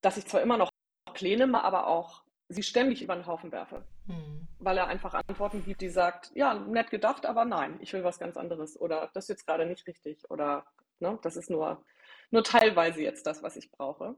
[0.00, 0.70] dass ich zwar immer noch
[1.12, 3.84] Pläne, aber auch sie ständig über den Haufen werfe.
[4.06, 4.46] Hm.
[4.58, 8.18] Weil er einfach Antworten gibt, die sagt, ja, nett gedacht, aber nein, ich will was
[8.18, 8.80] ganz anderes.
[8.80, 10.30] Oder das ist jetzt gerade nicht richtig.
[10.30, 10.64] Oder
[11.00, 11.84] ne, das ist nur,
[12.30, 14.16] nur teilweise jetzt das, was ich brauche.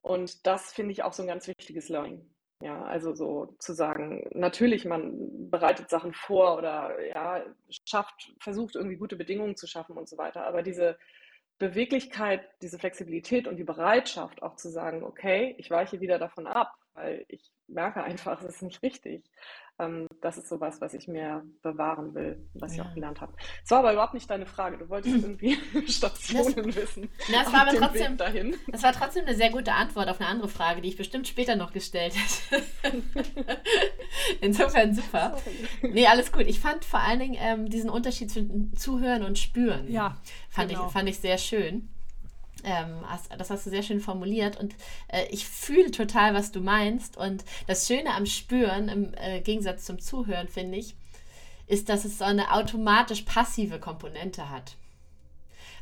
[0.00, 2.28] Und das finde ich auch so ein ganz wichtiges Learning.
[2.60, 7.44] Ja, also so zu sagen, natürlich, man bereitet Sachen vor oder ja,
[7.84, 10.46] schafft, versucht irgendwie gute Bedingungen zu schaffen und so weiter.
[10.46, 10.96] Aber diese
[11.58, 16.72] Beweglichkeit, diese Flexibilität und die Bereitschaft auch zu sagen, okay, ich weiche wieder davon ab,
[16.94, 19.24] weil ich merke einfach, es ist nicht richtig.
[19.78, 22.82] Ähm, das ist sowas, was ich mir bewahren will, was ja.
[22.82, 23.32] ich auch gelernt habe.
[23.64, 24.76] Es war aber überhaupt nicht deine Frage.
[24.76, 25.56] Du wolltest irgendwie
[25.90, 27.08] Stationen das, wissen.
[27.32, 28.56] Das war aber trotzdem, dahin.
[28.68, 31.56] das war trotzdem eine sehr gute Antwort auf eine andere Frage, die ich bestimmt später
[31.56, 32.62] noch gestellt hätte.
[34.40, 35.38] Insofern super.
[35.42, 35.92] Sorry.
[35.94, 36.46] Nee, alles gut.
[36.46, 39.90] Ich fand vor allen Dingen ähm, diesen Unterschied zwischen Zuhören und Spüren.
[39.90, 40.18] Ja.
[40.50, 40.86] Fand, genau.
[40.86, 41.88] ich, fand ich sehr schön.
[42.64, 43.04] Ähm,
[43.36, 44.74] das hast du sehr schön formuliert und
[45.08, 47.16] äh, ich fühle total, was du meinst.
[47.16, 50.94] Und das Schöne am Spüren, im äh, Gegensatz zum Zuhören, finde ich,
[51.66, 54.76] ist, dass es so eine automatisch passive Komponente hat.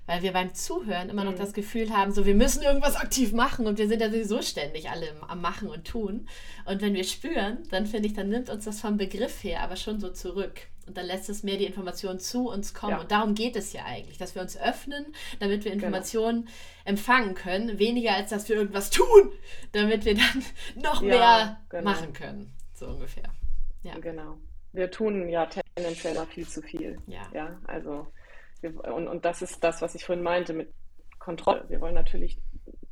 [0.07, 1.39] Weil wir beim Zuhören immer noch mhm.
[1.39, 4.91] das Gefühl haben, so wir müssen irgendwas aktiv machen und wir sind ja sowieso ständig
[4.91, 6.29] alle am Machen und Tun.
[6.65, 9.77] Und wenn wir spüren, dann finde ich, dann nimmt uns das vom Begriff her aber
[9.77, 10.63] schon so zurück.
[10.91, 12.95] Und dann lässt es mehr die Informationen zu uns kommen.
[12.95, 13.01] Ja.
[13.01, 15.07] Und darum geht es ja eigentlich, dass wir uns öffnen,
[15.39, 15.85] damit wir genau.
[15.87, 16.53] Informationen genau.
[16.85, 17.79] empfangen können.
[17.79, 19.31] Weniger als dass wir irgendwas tun,
[19.71, 20.45] damit wir dann
[20.83, 21.85] noch ja, mehr genau.
[21.85, 22.53] machen können.
[22.75, 23.31] So ungefähr.
[23.85, 23.97] Ja.
[24.01, 24.39] Genau.
[24.73, 26.99] Wir tun ja tendenziell mal viel zu viel.
[27.07, 27.23] Ja.
[27.33, 28.09] ja also
[28.61, 30.73] wir, und, und das ist das, was ich vorhin meinte mit
[31.21, 31.67] Kontrolle.
[31.69, 32.37] Wir wollen natürlich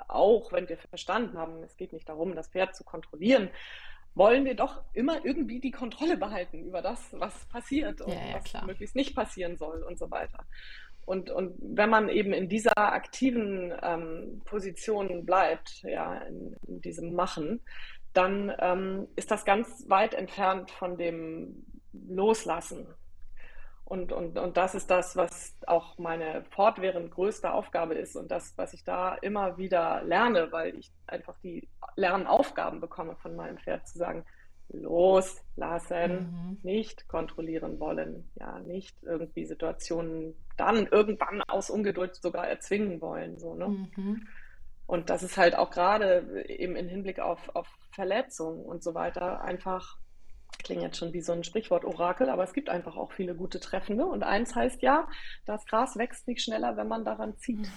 [0.06, 3.50] auch, wenn wir verstanden haben, es geht nicht darum, das Pferd zu kontrollieren,
[4.14, 8.34] wollen wir doch immer irgendwie die Kontrolle behalten über das, was passiert und ja, ja,
[8.36, 8.66] was klar.
[8.66, 10.44] möglichst nicht passieren soll und so weiter.
[11.04, 17.14] Und, und wenn man eben in dieser aktiven ähm, Position bleibt, ja, in, in diesem
[17.14, 17.62] Machen,
[18.12, 22.86] dann ähm, ist das ganz weit entfernt von dem Loslassen
[23.88, 28.52] und, und, und das ist das, was auch meine fortwährend größte Aufgabe ist und das,
[28.56, 33.88] was ich da immer wieder lerne, weil ich einfach die Lernaufgaben bekomme von meinem Pferd,
[33.88, 34.26] zu sagen,
[34.68, 36.58] loslassen, mhm.
[36.62, 43.38] nicht kontrollieren wollen, ja, nicht irgendwie Situationen dann irgendwann aus Ungeduld sogar erzwingen wollen.
[43.38, 43.68] So, ne?
[43.68, 44.28] Mhm.
[44.86, 49.40] Und das ist halt auch gerade eben im Hinblick auf, auf Verletzungen und so weiter
[49.40, 49.96] einfach
[50.62, 54.06] klingt jetzt schon wie so ein Sprichwort-Orakel, aber es gibt einfach auch viele gute Treffende.
[54.06, 55.08] Und eins heißt ja,
[55.44, 57.68] das Gras wächst nicht schneller, wenn man daran zieht.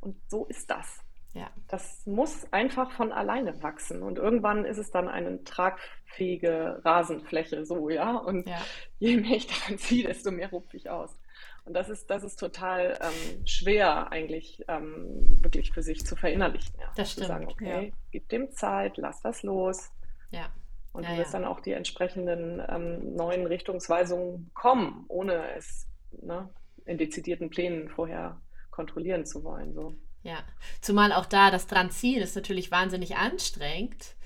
[0.00, 1.00] Und so ist das.
[1.34, 1.50] Ja.
[1.68, 4.02] Das muss einfach von alleine wachsen.
[4.02, 8.16] Und irgendwann ist es dann eine tragfähige Rasenfläche, so, ja.
[8.16, 8.60] Und ja.
[8.98, 11.18] je mehr ich daran ziehe, desto mehr rupfe ich aus.
[11.64, 16.74] Und das ist, das ist total ähm, schwer, eigentlich ähm, wirklich für sich zu verinnerlichen.
[16.78, 16.92] Ja.
[16.96, 17.26] Das stimmt.
[17.26, 17.94] Zu sagen, okay, ja.
[18.10, 19.90] gib dem Zeit, lass das los.
[20.30, 20.50] Ja.
[20.92, 21.40] Und ja, du wirst ja.
[21.40, 26.48] dann auch die entsprechenden ähm, neuen Richtungsweisungen kommen, ohne es ne,
[26.84, 29.72] in dezidierten Plänen vorher kontrollieren zu wollen.
[29.74, 29.94] So.
[30.22, 30.38] Ja,
[30.80, 34.16] zumal auch da das Dranziehen ist natürlich wahnsinnig anstrengend.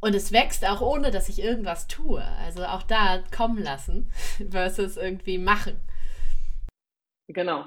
[0.00, 2.22] Und es wächst auch ohne, dass ich irgendwas tue.
[2.22, 4.10] Also auch da kommen lassen
[4.50, 5.80] versus irgendwie machen.
[7.28, 7.66] Genau,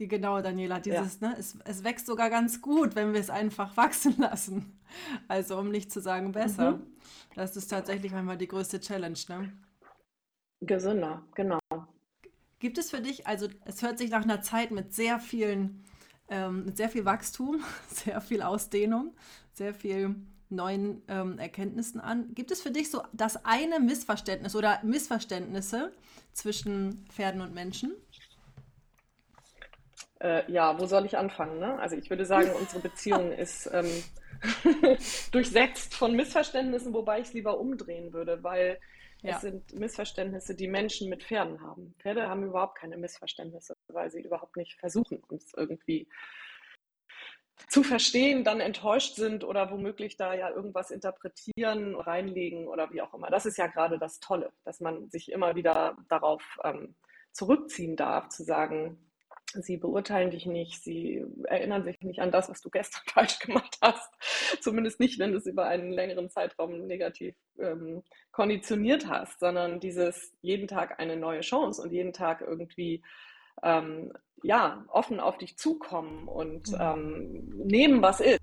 [0.00, 1.28] die genaue Daniela, dieses, ja.
[1.28, 4.80] ne, es, es wächst sogar ganz gut, wenn wir es einfach wachsen lassen.
[5.28, 6.72] Also um nicht zu sagen besser.
[6.72, 6.86] Mhm.
[7.34, 9.52] Das ist tatsächlich manchmal die größte Challenge, ne?
[10.62, 11.58] Gesünder, genau.
[12.58, 15.84] Gibt es für dich, also es hört sich nach einer Zeit mit sehr vielen,
[16.28, 19.14] ähm, mit sehr viel Wachstum, sehr viel Ausdehnung,
[19.52, 20.16] sehr viel
[20.48, 22.34] neuen ähm, Erkenntnissen an.
[22.34, 25.92] Gibt es für dich so das eine Missverständnis oder Missverständnisse
[26.32, 27.92] zwischen Pferden und Menschen?
[30.20, 31.58] Äh, ja, wo soll ich anfangen?
[31.58, 31.78] Ne?
[31.78, 33.90] Also ich würde sagen, unsere Beziehung ist ähm,
[35.32, 38.78] durchsetzt von Missverständnissen, wobei ich es lieber umdrehen würde, weil
[39.22, 39.36] ja.
[39.36, 41.94] es sind Missverständnisse, die Menschen mit Pferden haben.
[41.98, 46.08] Pferde haben überhaupt keine Missverständnisse, weil sie überhaupt nicht versuchen, uns irgendwie
[47.68, 53.12] zu verstehen, dann enttäuscht sind oder womöglich da ja irgendwas interpretieren, reinlegen oder wie auch
[53.12, 53.28] immer.
[53.28, 56.94] Das ist ja gerade das Tolle, dass man sich immer wieder darauf ähm,
[57.32, 59.09] zurückziehen darf, zu sagen,
[59.52, 63.76] Sie beurteilen dich nicht, sie erinnern sich nicht an das, was du gestern falsch gemacht
[63.82, 64.12] hast.
[64.60, 70.32] Zumindest nicht, wenn du es über einen längeren Zeitraum negativ ähm, konditioniert hast, sondern dieses
[70.40, 73.02] jeden Tag eine neue Chance und jeden Tag irgendwie
[73.62, 76.78] ähm, ja, offen auf dich zukommen und mhm.
[76.80, 78.40] ähm, nehmen, was ist.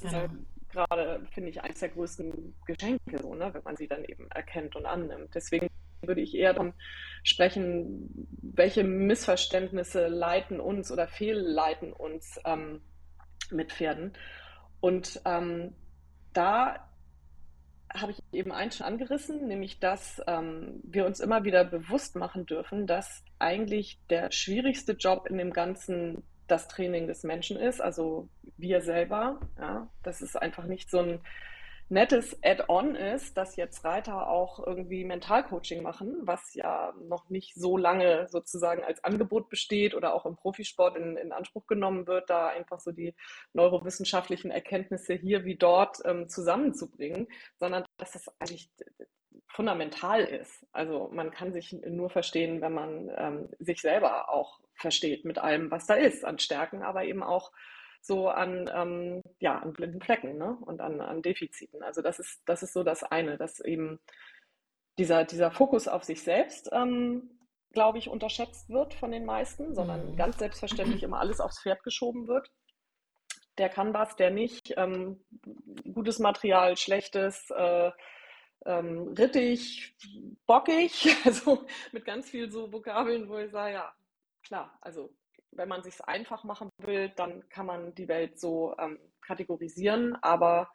[0.00, 0.08] Das ja.
[0.08, 0.30] ist halt
[0.70, 4.76] gerade, finde ich, eines der größten Geschenke, so, ne, wenn man sie dann eben erkennt
[4.76, 5.34] und annimmt.
[5.34, 5.68] Deswegen
[6.02, 6.74] würde ich eher davon
[7.22, 12.80] sprechen, welche Missverständnisse leiten uns oder fehlleiten uns ähm,
[13.50, 14.12] mit Pferden.
[14.80, 15.74] Und ähm,
[16.32, 16.86] da
[17.92, 22.46] habe ich eben eins schon angerissen, nämlich dass ähm, wir uns immer wieder bewusst machen
[22.46, 28.28] dürfen, dass eigentlich der schwierigste Job in dem Ganzen das Training des Menschen ist, also
[28.56, 29.40] wir selber.
[29.58, 31.20] Ja, das ist einfach nicht so ein
[31.88, 37.76] nettes Add-on ist, dass jetzt Reiter auch irgendwie Mentalcoaching machen, was ja noch nicht so
[37.76, 42.48] lange sozusagen als Angebot besteht oder auch im Profisport in, in Anspruch genommen wird, da
[42.48, 43.14] einfach so die
[43.52, 48.70] neurowissenschaftlichen Erkenntnisse hier wie dort ähm, zusammenzubringen, sondern dass das eigentlich
[49.48, 50.66] fundamental ist.
[50.72, 55.70] Also man kann sich nur verstehen, wenn man ähm, sich selber auch versteht mit allem,
[55.70, 57.52] was da ist, an Stärken, aber eben auch
[58.06, 60.56] so an, ähm, ja, an blinden Flecken ne?
[60.66, 61.82] und an, an Defiziten.
[61.82, 63.98] Also das ist, das ist so das eine, dass eben
[64.98, 67.30] dieser, dieser Fokus auf sich selbst, ähm,
[67.72, 70.16] glaube ich, unterschätzt wird von den meisten, sondern mhm.
[70.16, 72.50] ganz selbstverständlich immer alles aufs Pferd geschoben wird.
[73.58, 74.74] Der kann was, der nicht.
[74.76, 75.24] Ähm,
[75.92, 77.90] gutes Material, schlechtes, äh,
[78.64, 79.96] ähm, rittig,
[80.46, 83.94] bockig, also mit ganz viel so Vokabeln, wo ich sage, ja,
[84.42, 85.14] klar, also
[85.56, 90.70] wenn man sich einfach machen will, dann kann man die Welt so ähm, kategorisieren, aber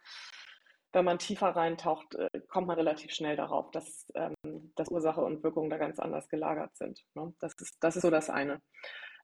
[0.93, 5.43] wenn man tiefer reintaucht, äh, kommt man relativ schnell darauf, dass, ähm, dass Ursache und
[5.43, 7.01] Wirkung da ganz anders gelagert sind.
[7.13, 7.33] Ne?
[7.39, 8.61] Das, ist, das ist so das eine.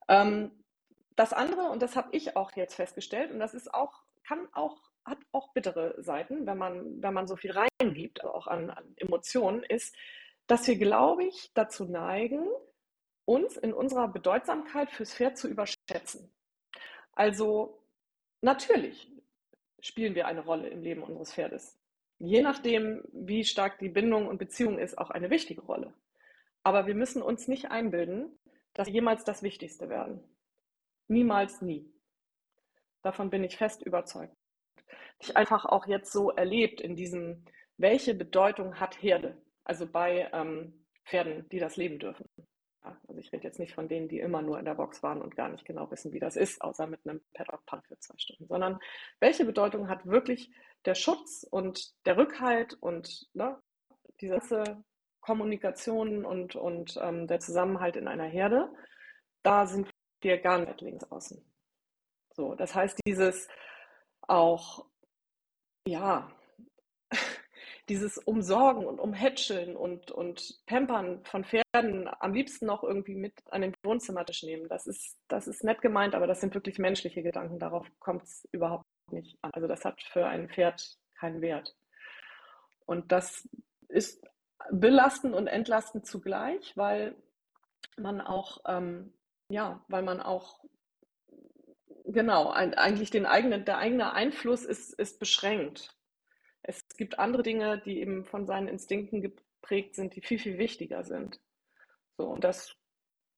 [0.08, 0.64] Ähm,
[1.16, 4.78] das andere, und das habe ich auch jetzt festgestellt, und das ist auch, kann auch,
[5.04, 9.64] hat auch bittere Seiten, wenn man, wenn man so viel reingibt, auch an, an Emotionen,
[9.64, 9.96] ist,
[10.46, 12.48] dass wir, glaube ich, dazu neigen,
[13.28, 16.32] uns in unserer Bedeutsamkeit fürs Pferd zu überschätzen.
[17.12, 17.84] Also
[18.42, 19.12] natürlich
[19.82, 21.78] spielen wir eine Rolle im Leben unseres Pferdes.
[22.20, 25.94] Je nachdem, wie stark die Bindung und Beziehung ist, auch eine wichtige Rolle.
[26.64, 28.32] Aber wir müssen uns nicht einbilden,
[28.74, 30.24] dass wir jemals das Wichtigste werden.
[31.10, 31.92] Niemals nie.
[33.02, 34.36] Davon bin ich fest überzeugt.
[35.20, 37.44] Ich einfach auch jetzt so erlebt in diesem,
[37.76, 39.38] welche Bedeutung hat Herde?
[39.66, 42.26] Also bei ähm, Pferden, die das leben dürfen.
[43.08, 45.36] Also ich rede jetzt nicht von denen, die immer nur in der Box waren und
[45.36, 48.80] gar nicht genau wissen, wie das ist, außer mit einem Paddock-Punk für zwei Stunden, sondern
[49.20, 50.52] welche Bedeutung hat wirklich
[50.86, 53.58] der Schutz und der Rückhalt und ne,
[54.22, 54.84] diese ganze
[55.22, 58.70] Kommunikation und, und ähm, der Zusammenhalt in einer Herde,
[59.44, 59.90] da sind
[60.22, 61.44] wir gar nicht links außen.
[62.34, 63.48] So, das heißt, dieses
[64.22, 64.86] auch,
[65.88, 66.32] ja,
[67.90, 73.62] dieses Umsorgen und Umhätscheln und, und Pampern von Pferden am liebsten noch irgendwie mit an
[73.62, 74.68] den Wohnzimmertisch nehmen.
[74.68, 77.60] Das ist, das ist nett gemeint, aber das sind wirklich menschliche Gedanken.
[77.60, 79.52] Darauf kommt es überhaupt nicht an.
[79.54, 81.76] Also das hat für ein Pferd keinen Wert.
[82.86, 83.48] Und das
[83.88, 84.26] ist
[84.70, 87.16] belastend und entlastend zugleich, weil
[87.98, 89.14] man auch, ähm,
[89.50, 90.60] ja, weil man auch
[92.06, 95.98] genau, ein, eigentlich den eigenen, der eigene Einfluss ist, ist beschränkt
[96.68, 101.04] es gibt andere Dinge, die eben von seinen Instinkten geprägt sind, die viel, viel wichtiger
[101.04, 101.40] sind.
[102.18, 102.76] So, und das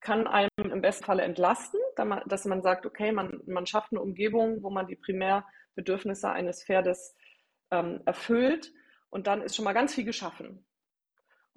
[0.01, 1.79] kann einem im besten Falle entlasten,
[2.25, 7.15] dass man sagt, okay, man, man schafft eine Umgebung, wo man die Primärbedürfnisse eines Pferdes
[7.71, 8.73] ähm, erfüllt
[9.09, 10.65] und dann ist schon mal ganz viel geschaffen.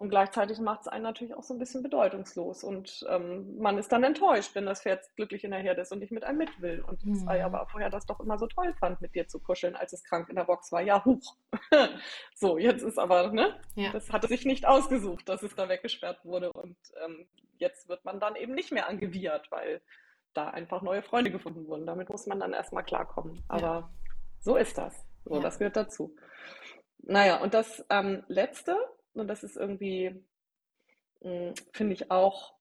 [0.03, 2.65] Und gleichzeitig macht es einen natürlich auch so ein bisschen bedeutungslos.
[2.65, 6.01] Und ähm, man ist dann enttäuscht, wenn das Pferd glücklich in der Herde ist und
[6.01, 6.81] nicht mit einem mit will.
[6.81, 7.31] Und mhm.
[7.33, 10.03] ich aber vorher das doch immer so toll fand, mit dir zu kuscheln, als es
[10.03, 10.81] krank in der Box war.
[10.81, 11.37] Ja, huch.
[12.35, 13.55] so, jetzt ist aber, ne?
[13.77, 13.93] Ja.
[13.93, 16.53] Das hatte sich nicht ausgesucht, dass es da weggesperrt wurde.
[16.53, 19.83] Und ähm, jetzt wird man dann eben nicht mehr angewidert, weil
[20.35, 21.87] da einfach neue Freunde gefunden wurden.
[21.87, 23.45] Damit muss man dann erstmal klarkommen.
[23.47, 23.91] Aber ja.
[24.41, 25.07] so ist das.
[25.25, 25.43] So, ja.
[25.43, 26.17] das gehört dazu.
[27.05, 28.77] Naja, und das ähm, Letzte,
[29.14, 30.25] und das ist irgendwie,
[31.20, 32.55] hm, finde ich auch,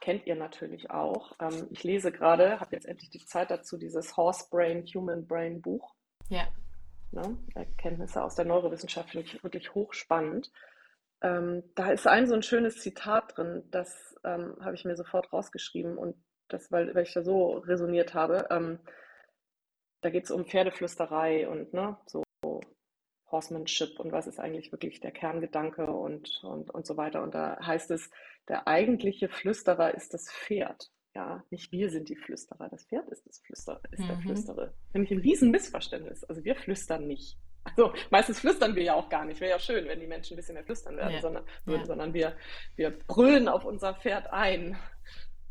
[0.00, 1.32] kennt ihr natürlich auch.
[1.40, 5.60] Ähm, ich lese gerade, habe jetzt endlich die Zeit dazu, dieses Horse Brain, Human Brain
[5.60, 5.94] Buch.
[6.28, 6.46] Ja.
[7.12, 7.38] Ne?
[7.54, 10.52] Erkenntnisse aus der Neurowissenschaft finde ich wirklich hochspannend.
[11.22, 15.32] Ähm, da ist ein so ein schönes Zitat drin, das ähm, habe ich mir sofort
[15.32, 16.14] rausgeschrieben und
[16.48, 18.46] das, weil, weil ich da so resoniert habe.
[20.00, 22.22] Da geht es um Pferdeflüsterei und ne, so
[23.30, 27.22] Horsemanship und was ist eigentlich wirklich der Kerngedanke und, und, und so weiter.
[27.22, 28.10] Und da heißt es,
[28.48, 30.90] der eigentliche Flüsterer ist das Pferd.
[31.14, 34.08] Ja, nicht wir sind die Flüsterer, das Pferd ist das Flüsterer, ist mhm.
[34.08, 34.74] der Flüsterer.
[34.92, 36.24] Nämlich ein riesen Missverständnis.
[36.24, 37.38] Also wir flüstern nicht.
[37.64, 39.40] Also meistens flüstern wir ja auch gar nicht.
[39.40, 41.20] Wäre ja schön, wenn die Menschen ein bisschen mehr flüstern werden, ja.
[41.20, 41.86] sondern, würden, ja.
[41.86, 42.36] sondern wir,
[42.76, 44.76] wir brüllen auf unser Pferd ein.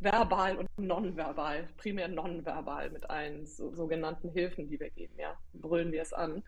[0.02, 5.94] Verbal und nonverbal, primär nonverbal mit allen so, sogenannten Hilfen, die wir geben, ja, brüllen
[5.94, 6.44] wir es an.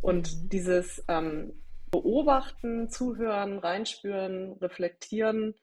[0.00, 0.48] Und mhm.
[0.48, 1.52] dieses ähm,
[1.90, 5.54] Beobachten, Zuhören, reinspüren, reflektieren,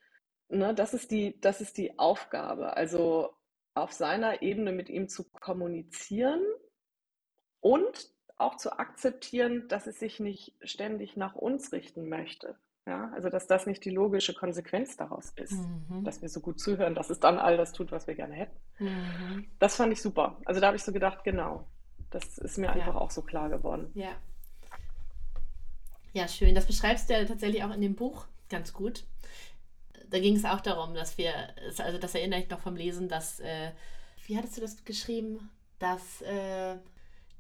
[0.50, 2.76] ne, das, ist die, das ist die Aufgabe.
[2.78, 3.34] Also
[3.74, 6.42] auf seiner Ebene mit ihm zu kommunizieren
[7.60, 12.58] und auch zu akzeptieren, dass es sich nicht ständig nach uns richten möchte.
[12.88, 16.04] Ja, also dass das nicht die logische Konsequenz daraus ist, mhm.
[16.04, 18.58] dass wir so gut zuhören, dass es dann all das tut, was wir gerne hätten.
[18.80, 19.52] Mhm.
[19.60, 20.42] Das fand ich super.
[20.46, 21.68] Also da habe ich so gedacht, genau,
[22.12, 22.74] das ist mir ja.
[22.74, 23.90] einfach auch so klar geworden.
[23.96, 24.12] Ja.
[26.14, 26.54] Ja, schön.
[26.54, 29.06] Das beschreibst du ja tatsächlich auch in dem Buch ganz gut.
[30.10, 31.34] Da ging es auch darum, dass wir,
[31.78, 33.72] also das erinnere ich noch vom Lesen, dass, äh,
[34.28, 36.76] wie hattest du das geschrieben, dass, äh,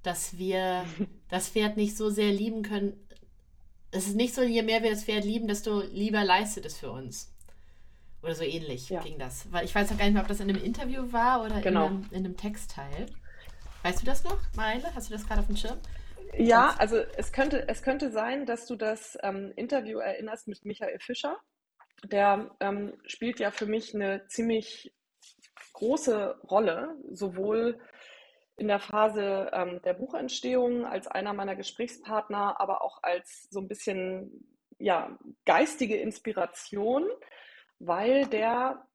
[0.03, 0.85] dass wir
[1.29, 2.93] das Pferd nicht so sehr lieben können.
[3.91, 6.91] Es ist nicht so, je mehr wir das Pferd lieben, desto lieber leistet es für
[6.91, 7.33] uns.
[8.23, 9.01] Oder so ähnlich ja.
[9.01, 9.51] ging das.
[9.51, 11.87] Weil ich weiß noch gar nicht mehr, ob das in einem Interview war oder genau.
[11.87, 13.07] in, einem, in einem Textteil.
[13.83, 14.93] Weißt du das noch, Meile?
[14.93, 15.79] Hast du das gerade auf dem Schirm?
[16.37, 20.99] Ja, also es könnte, es könnte sein, dass du das ähm, Interview erinnerst mit Michael
[20.99, 21.37] Fischer.
[22.05, 24.93] Der ähm, spielt ja für mich eine ziemlich
[25.73, 27.79] große Rolle, sowohl
[28.57, 33.67] in der Phase ähm, der Buchentstehung als einer meiner Gesprächspartner, aber auch als so ein
[33.67, 37.07] bisschen ja, geistige Inspiration,
[37.79, 38.85] weil der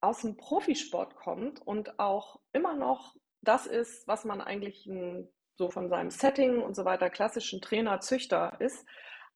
[0.00, 4.88] aus dem Profisport kommt und auch immer noch das ist, was man eigentlich
[5.56, 8.86] so von seinem Setting und so weiter klassischen Trainer, Züchter ist,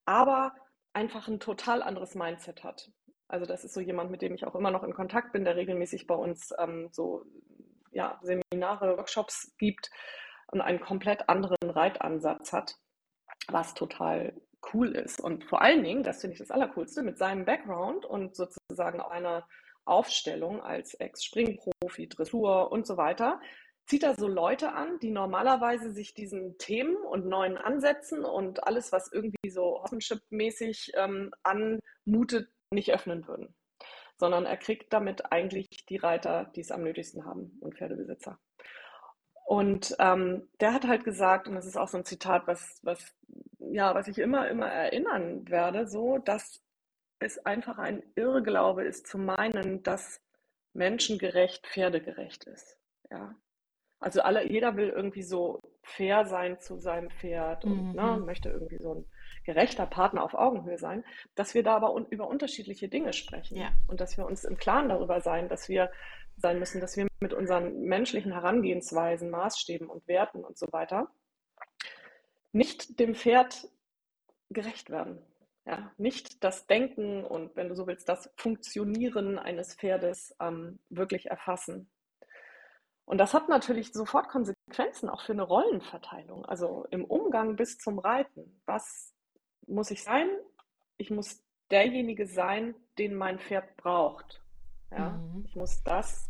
[0.05, 0.55] aber
[0.93, 2.91] einfach ein total anderes Mindset hat.
[3.29, 5.57] Also das ist so jemand, mit dem ich auch immer noch in Kontakt bin, der
[5.57, 7.25] regelmäßig bei uns ähm, so
[7.91, 9.91] ja, Seminare, Workshops gibt
[10.49, 12.77] und einen komplett anderen Reitansatz hat,
[13.49, 14.41] was total
[14.73, 15.21] cool ist.
[15.21, 19.47] Und vor allen Dingen, das finde ich das Allercoolste, mit seinem Background und sozusagen einer
[19.85, 23.41] Aufstellung als Ex-Springprofi, Dressur und so weiter,
[23.87, 28.93] zieht er so Leute an, die normalerweise sich diesen Themen und neuen Ansätzen und alles,
[28.93, 33.55] was irgendwie so Hossenschip-mäßig ähm, anmutet, nicht öffnen würden.
[34.19, 38.39] Sondern er kriegt damit eigentlich die Reiter, die es am nötigsten haben und Pferdebesitzer.
[39.45, 43.15] Und ähm, der hat halt gesagt, und das ist auch so ein Zitat, was, was,
[43.59, 46.61] ja, was ich immer, immer erinnern werde, so, dass
[47.21, 50.21] es einfach ein Irrglaube ist zu meinen, dass
[50.73, 52.77] menschengerecht pferdegerecht ist.
[53.09, 53.37] Ja,
[54.07, 57.93] also alle, jeder will irgendwie so fair sein zu seinem Pferd und mhm.
[57.97, 59.05] ne, möchte irgendwie so ein
[59.43, 63.73] gerechter Partner auf Augenhöhe sein, dass wir da aber un über unterschiedliche Dinge sprechen ja.
[63.89, 65.91] und dass wir uns im Klaren darüber sein, dass wir
[66.37, 71.09] sein müssen, dass wir mit unseren menschlichen Herangehensweisen, Maßstäben und Werten und so weiter
[72.53, 73.69] nicht dem Pferd
[74.51, 75.19] gerecht werden.
[75.65, 81.27] Ja, nicht das Denken und, wenn du so willst, das Funktionieren eines Pferdes ähm, wirklich
[81.27, 81.91] erfassen.
[83.07, 88.01] Und das hat natürlich sofort Konsequenzen auch für eine Rollenverteilung, also im Umgang bis zum
[88.01, 88.61] Reiten.
[88.67, 89.15] Was
[89.67, 90.29] muss ich sein?
[90.97, 91.41] Ich muss
[91.71, 94.43] derjenige sein, den mein Pferd braucht.
[94.91, 95.11] Ja?
[95.11, 95.45] Mhm.
[95.47, 96.29] Ich muss das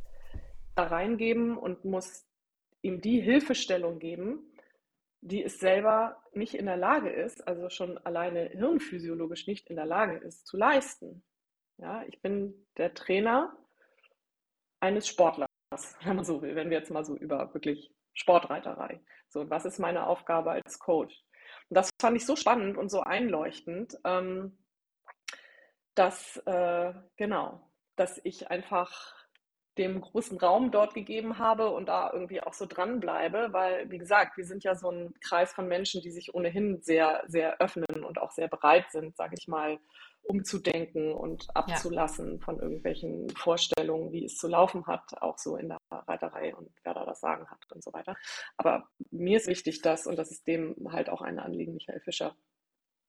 [0.75, 2.27] da reingeben und muss
[2.83, 4.53] ihm die Hilfestellung geben,
[5.23, 9.87] die es selber nicht in der Lage ist, also schon alleine hirnphysiologisch nicht in der
[9.87, 11.23] Lage ist, zu leisten.
[11.79, 13.57] Ja, ich bin der Trainer
[14.81, 15.46] eines Sportlers
[16.05, 19.01] wenn man so will, wenn wir jetzt mal so über wirklich Sportreiterei.
[19.29, 21.23] So, was ist meine Aufgabe als Coach?
[21.69, 24.59] Und das fand ich so spannend und so einleuchtend, ähm,
[25.95, 29.16] dass, äh, genau, dass ich einfach
[29.79, 34.37] dem großen Raum dort gegeben habe und da irgendwie auch so dranbleibe, weil, wie gesagt,
[34.37, 38.19] wir sind ja so ein Kreis von Menschen, die sich ohnehin sehr, sehr öffnen und
[38.19, 39.79] auch sehr bereit sind, sage ich mal,
[40.23, 42.45] umzudenken und abzulassen ja.
[42.45, 46.95] von irgendwelchen Vorstellungen, wie es zu laufen hat, auch so in der Reiterei und wer
[46.95, 48.17] da das Sagen hat und so weiter.
[48.57, 52.35] Aber mir ist wichtig, dass, und das ist dem halt auch ein Anliegen, Michael Fischer,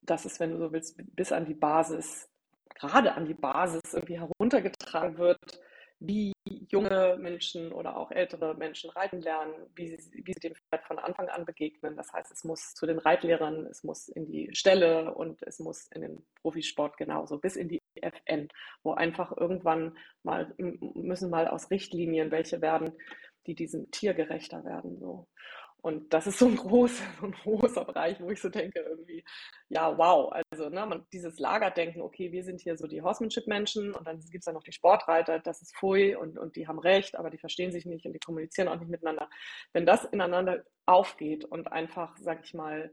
[0.02, 2.30] dass es, wenn du so willst, bis an die Basis,
[2.76, 5.60] gerade an die Basis irgendwie heruntergetragen wird,
[6.00, 6.34] wie
[6.70, 11.00] junge Menschen oder auch ältere Menschen reiten lernen, wie sie, wie sie dem Pferd von
[11.00, 11.96] Anfang an begegnen.
[11.96, 15.88] Das heißt, es muss zu den Reitlehrern, es muss in die Ställe und es muss
[15.88, 18.48] in den Profisport genauso, bis in die FN,
[18.84, 22.92] wo einfach irgendwann mal müssen mal aus Richtlinien welche werden,
[23.48, 25.00] die diesem Tier gerechter werden.
[25.00, 25.28] So.
[25.82, 29.24] Und das ist so ein großer, so ein großer Bereich, wo ich so denke, irgendwie,
[29.70, 30.34] ja, wow.
[30.52, 34.42] Also ne, man, dieses Lagerdenken, okay, wir sind hier so die Horsemanship-Menschen und dann gibt
[34.42, 37.38] es da noch die Sportreiter, das ist Pfui und, und die haben recht, aber die
[37.38, 39.30] verstehen sich nicht und die kommunizieren auch nicht miteinander.
[39.74, 42.92] Wenn das ineinander aufgeht und einfach, sag ich mal,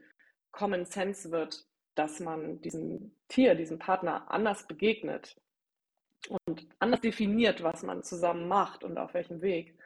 [0.53, 5.37] Common Sense wird, dass man diesem Tier, diesem Partner anders begegnet
[6.47, 9.78] und anders definiert, was man zusammen macht und auf welchem Weg,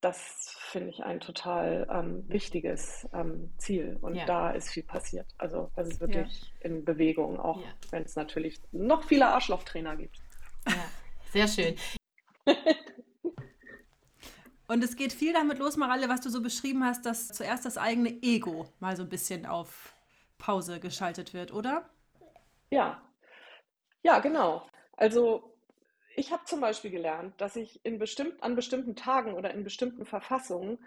[0.00, 3.96] das finde ich ein total ähm, wichtiges ähm, Ziel.
[4.00, 4.26] Und ja.
[4.26, 5.26] da ist viel passiert.
[5.38, 6.70] Also das ist wirklich ja.
[6.70, 7.66] in Bewegung, auch ja.
[7.90, 10.20] wenn es natürlich noch viele Arschlochtrainer gibt.
[11.32, 11.76] Sehr schön.
[14.68, 17.78] Und es geht viel damit los, Maralle, was du so beschrieben hast, dass zuerst das
[17.78, 19.94] eigene Ego mal so ein bisschen auf
[20.38, 21.88] Pause geschaltet wird, oder?
[22.70, 23.00] Ja,
[24.02, 24.66] ja, genau.
[24.96, 25.55] Also
[26.16, 30.06] ich habe zum Beispiel gelernt, dass ich in bestimmt, an bestimmten Tagen oder in bestimmten
[30.06, 30.78] Verfassungen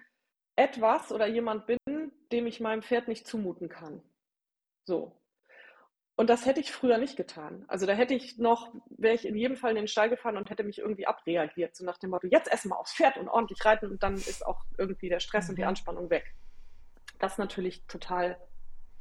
[0.55, 4.01] etwas oder jemand bin, dem ich meinem Pferd nicht zumuten kann.
[4.86, 5.15] So.
[6.15, 7.63] Und das hätte ich früher nicht getan.
[7.69, 10.49] Also da hätte ich noch, wäre ich in jedem Fall in den Stall gefahren und
[10.49, 13.89] hätte mich irgendwie abreagiert, so nach dem Motto, jetzt erstmal aufs Pferd und ordentlich reiten
[13.89, 15.51] und dann ist auch irgendwie der Stress mhm.
[15.51, 15.69] und die mhm.
[15.69, 16.34] Anspannung weg.
[17.19, 18.38] Das ist natürlich total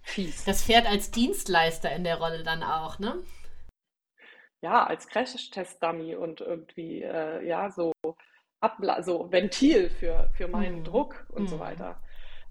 [0.02, 0.44] fies.
[0.44, 3.20] Das Pferd als Dienstleister in der Rolle dann auch, ne?
[4.60, 7.92] Ja, als Crash-Test-Dummy und irgendwie, äh, ja, so,
[8.60, 10.84] Abla so Ventil für, für meinen mhm.
[10.84, 11.48] Druck und mhm.
[11.48, 12.02] so weiter.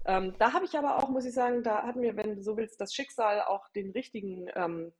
[0.06, 2.56] Ähm, da habe ich aber auch, muss ich sagen, da hat mir, wenn du so
[2.56, 4.92] willst, das Schicksal auch den richtigen ähm,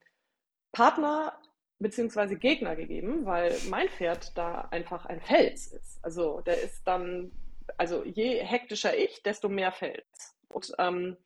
[0.71, 1.35] Partner
[1.79, 2.35] bzw.
[2.35, 6.03] Gegner gegeben, weil mein Pferd da einfach ein Fels ist.
[6.03, 7.31] Also der ist dann,
[7.77, 10.37] also je hektischer ich, desto mehr Fels.
[10.47, 11.17] Und ähm,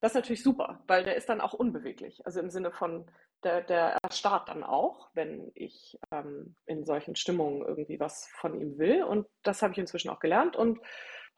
[0.00, 2.24] das ist natürlich super, weil der ist dann auch unbeweglich.
[2.26, 3.10] Also im Sinne von,
[3.44, 8.78] der, der erstarrt dann auch, wenn ich ähm, in solchen Stimmungen irgendwie was von ihm
[8.78, 9.02] will.
[9.02, 10.80] Und das habe ich inzwischen auch gelernt und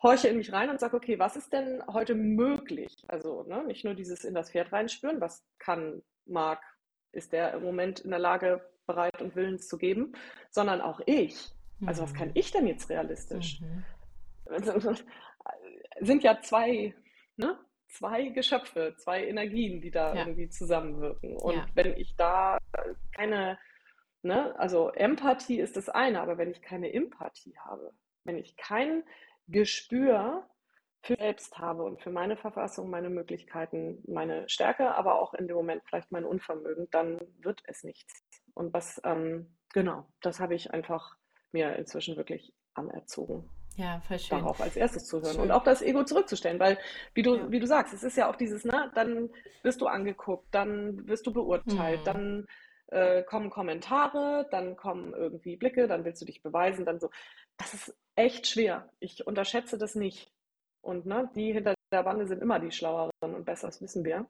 [0.03, 2.95] horche in mich rein und sage, okay, was ist denn heute möglich?
[3.09, 6.63] Also ne, nicht nur dieses in das Pferd reinspüren, was kann, mag,
[7.13, 10.13] ist der im Moment in der Lage, bereit und willens zu geben,
[10.51, 11.53] sondern auch ich.
[11.87, 12.35] Also was kann mhm.
[12.35, 13.61] ich denn jetzt realistisch?
[13.61, 13.85] Mhm.
[16.01, 16.95] Sind ja zwei
[17.37, 17.59] ne,
[17.95, 20.21] zwei Geschöpfe, zwei Energien, die da ja.
[20.21, 21.37] irgendwie zusammenwirken.
[21.37, 21.67] Und ja.
[21.75, 22.59] wenn ich da
[23.15, 23.59] keine,
[24.23, 27.93] ne, also Empathie ist das eine, aber wenn ich keine Empathie habe,
[28.25, 29.05] wenn ich kein
[29.47, 30.49] Gespür
[31.03, 35.57] für selbst habe und für meine Verfassung, meine Möglichkeiten, meine Stärke, aber auch in dem
[35.57, 38.25] Moment vielleicht mein Unvermögen, dann wird es nichts.
[38.55, 41.17] Und was, ähm, genau, das habe ich einfach
[41.53, 43.51] mir inzwischen wirklich anerzogen.
[43.77, 44.39] Ja, voll schön.
[44.39, 45.41] Darauf als erstes zu hören schön.
[45.43, 46.79] und auch das Ego zurückzustellen, weil,
[47.15, 47.51] wie du, ja.
[47.51, 49.31] wie du sagst, es ist ja auch dieses, ne, dann
[49.63, 52.05] wirst du angeguckt, dann wirst du beurteilt, mhm.
[52.05, 52.47] dann
[52.89, 57.11] äh, kommen Kommentare, dann kommen irgendwie Blicke, dann willst du dich beweisen, dann so.
[57.57, 58.89] Das ist echt schwer.
[59.01, 60.31] Ich unterschätze das nicht.
[60.81, 64.27] Und ne, die hinter der Bande sind immer die Schlaueren und besser, das wissen wir.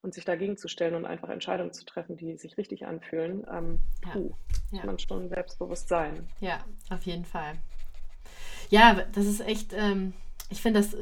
[0.00, 3.80] Und sich dagegen zu stellen und einfach Entscheidungen zu treffen, die sich richtig anfühlen, ähm,
[4.04, 4.12] ja.
[4.12, 4.34] puh,
[4.70, 4.84] ja.
[4.84, 6.28] man schon selbstbewusst sein.
[6.40, 7.54] Ja, auf jeden Fall.
[8.74, 10.14] Ja, das ist echt, ähm,
[10.50, 10.98] ich finde das, äh,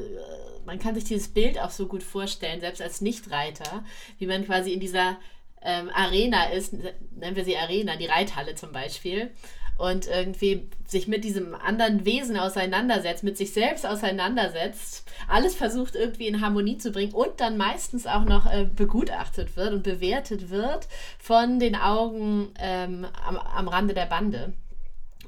[0.66, 3.82] man kann sich dieses Bild auch so gut vorstellen, selbst als Nichtreiter,
[4.18, 5.16] wie man quasi in dieser
[5.62, 9.30] ähm, Arena ist, nennen wir sie Arena, die Reithalle zum Beispiel,
[9.78, 16.26] und irgendwie sich mit diesem anderen Wesen auseinandersetzt, mit sich selbst auseinandersetzt, alles versucht irgendwie
[16.26, 20.88] in Harmonie zu bringen und dann meistens auch noch äh, begutachtet wird und bewertet wird
[21.18, 24.52] von den Augen ähm, am, am Rande der Bande.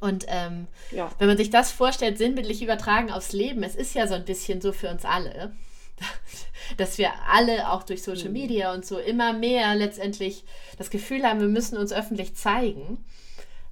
[0.00, 1.10] Und ähm, ja.
[1.18, 4.60] wenn man sich das vorstellt, sinnbildlich übertragen aufs Leben, es ist ja so ein bisschen
[4.60, 5.54] so für uns alle,
[6.76, 8.34] dass wir alle auch durch Social mhm.
[8.34, 10.44] Media und so immer mehr letztendlich
[10.78, 13.04] das Gefühl haben, wir müssen uns öffentlich zeigen.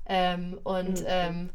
[0.06, 1.06] Ähm, und mhm.
[1.06, 1.50] ähm,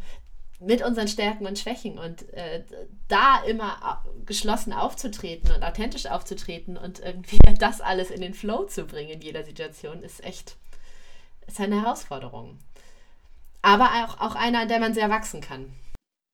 [0.59, 2.63] mit unseren Stärken und Schwächen und äh,
[3.07, 8.85] da immer geschlossen aufzutreten und authentisch aufzutreten und irgendwie das alles in den Flow zu
[8.85, 10.57] bringen in jeder Situation ist echt
[11.45, 12.59] ist eine Herausforderung
[13.61, 15.73] aber auch, auch einer, an der man sehr wachsen kann.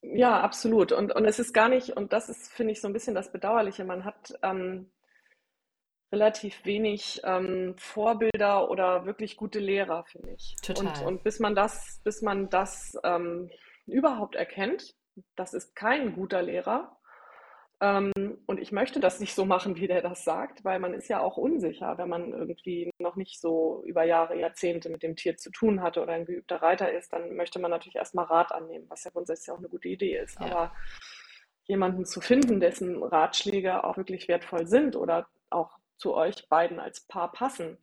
[0.01, 0.91] Ja, absolut.
[0.91, 3.31] Und, und es ist gar nicht, und das ist, finde ich, so ein bisschen das
[3.31, 4.91] Bedauerliche, man hat ähm,
[6.11, 10.55] relativ wenig ähm, Vorbilder oder wirklich gute Lehrer, finde ich.
[10.61, 10.85] Total.
[10.85, 13.49] Und, und bis man das, bis man das ähm,
[13.87, 14.93] überhaupt erkennt,
[15.35, 16.95] das ist kein guter Lehrer,
[17.81, 21.19] und ich möchte das nicht so machen, wie der das sagt, weil man ist ja
[21.19, 25.51] auch unsicher, wenn man irgendwie noch nicht so über Jahre, Jahrzehnte mit dem Tier zu
[25.51, 29.03] tun hatte oder ein geübter Reiter ist, dann möchte man natürlich erstmal Rat annehmen, was
[29.03, 30.39] ja grundsätzlich auch eine gute Idee ist.
[30.39, 30.45] Ja.
[30.45, 30.71] Aber
[31.65, 37.01] jemanden zu finden, dessen Ratschläge auch wirklich wertvoll sind oder auch zu euch beiden als
[37.01, 37.77] Paar passen,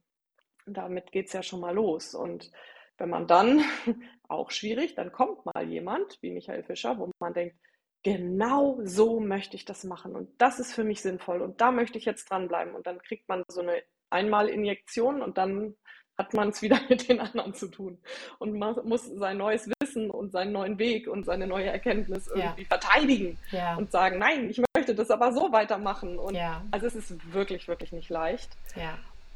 [0.66, 2.14] damit geht es ja schon mal los.
[2.14, 2.50] Und
[2.98, 3.62] wenn man dann,
[4.28, 7.56] auch schwierig, dann kommt mal jemand wie Michael Fischer, wo man denkt,
[8.02, 11.98] genau so möchte ich das machen und das ist für mich sinnvoll und da möchte
[11.98, 12.74] ich jetzt dranbleiben.
[12.74, 15.74] Und dann kriegt man so eine Einmalinjektion und dann
[16.18, 17.98] hat man es wieder mit den anderen zu tun
[18.38, 22.62] und man muss sein neues Wissen und seinen neuen Weg und seine neue Erkenntnis irgendwie
[22.62, 22.68] ja.
[22.68, 23.76] verteidigen ja.
[23.76, 26.18] und sagen, nein, ich möchte das aber so weitermachen.
[26.18, 26.64] Und ja.
[26.70, 28.50] also es ist wirklich, wirklich nicht leicht.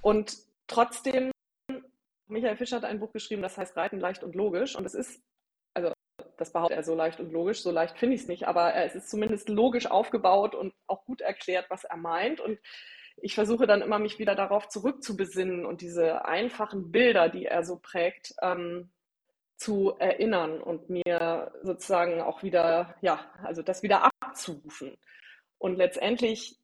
[0.00, 0.36] Und
[0.66, 1.30] trotzdem,
[2.28, 4.76] Michael Fischer hat ein Buch geschrieben, das heißt Reiten leicht und logisch.
[4.76, 5.22] Und es ist,
[6.36, 8.94] das behauptet er so leicht und logisch, so leicht finde ich es nicht, aber es
[8.94, 12.40] ist zumindest logisch aufgebaut und auch gut erklärt, was er meint.
[12.40, 12.58] Und
[13.16, 17.78] ich versuche dann immer, mich wieder darauf zurückzubesinnen und diese einfachen Bilder, die er so
[17.78, 18.90] prägt, ähm,
[19.56, 24.96] zu erinnern und mir sozusagen auch wieder, ja, also das wieder abzurufen.
[25.58, 26.58] Und letztendlich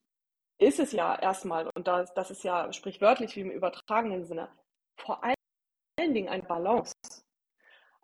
[0.59, 4.49] ist es ja erstmal, und das, das ist ja sprichwörtlich wie im übertragenen Sinne,
[4.97, 6.95] vor allen Dingen ein Balance.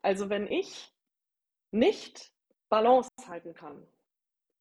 [0.03, 0.93] Also wenn ich
[1.71, 2.33] nicht
[2.69, 3.87] Balance halten kann,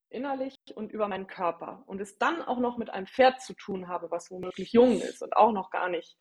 [0.09, 3.87] innerlich und über meinen Körper und es dann auch noch mit einem Pferd zu tun
[3.87, 6.17] habe, was womöglich jung ist und auch noch gar nicht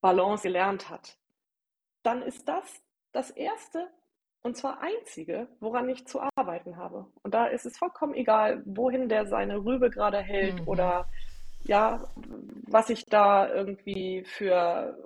[0.00, 1.16] Balance gelernt hat,
[2.02, 2.82] dann ist das
[3.12, 3.88] das Erste
[4.42, 7.06] und zwar einzige, woran ich zu arbeiten habe.
[7.22, 10.68] Und da ist es vollkommen egal, wohin der seine Rübe gerade hält mhm.
[10.68, 11.08] oder
[11.64, 12.12] ja,
[12.66, 14.98] was ich da irgendwie für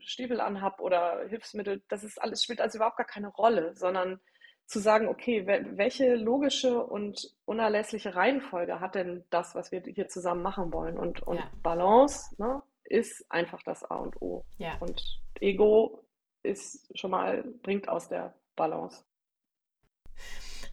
[0.00, 4.20] Stiefel anhab oder Hilfsmittel, das ist alles spielt also überhaupt gar keine Rolle, sondern
[4.66, 10.42] zu sagen, okay, welche logische und unerlässliche Reihenfolge hat denn das, was wir hier zusammen
[10.42, 10.96] machen wollen?
[10.96, 11.50] Und, und ja.
[11.62, 14.44] Balance ne, ist einfach das A und O.
[14.56, 14.76] Ja.
[14.80, 15.02] Und
[15.40, 16.04] Ego
[16.42, 19.04] ist schon mal, bringt aus der Balance.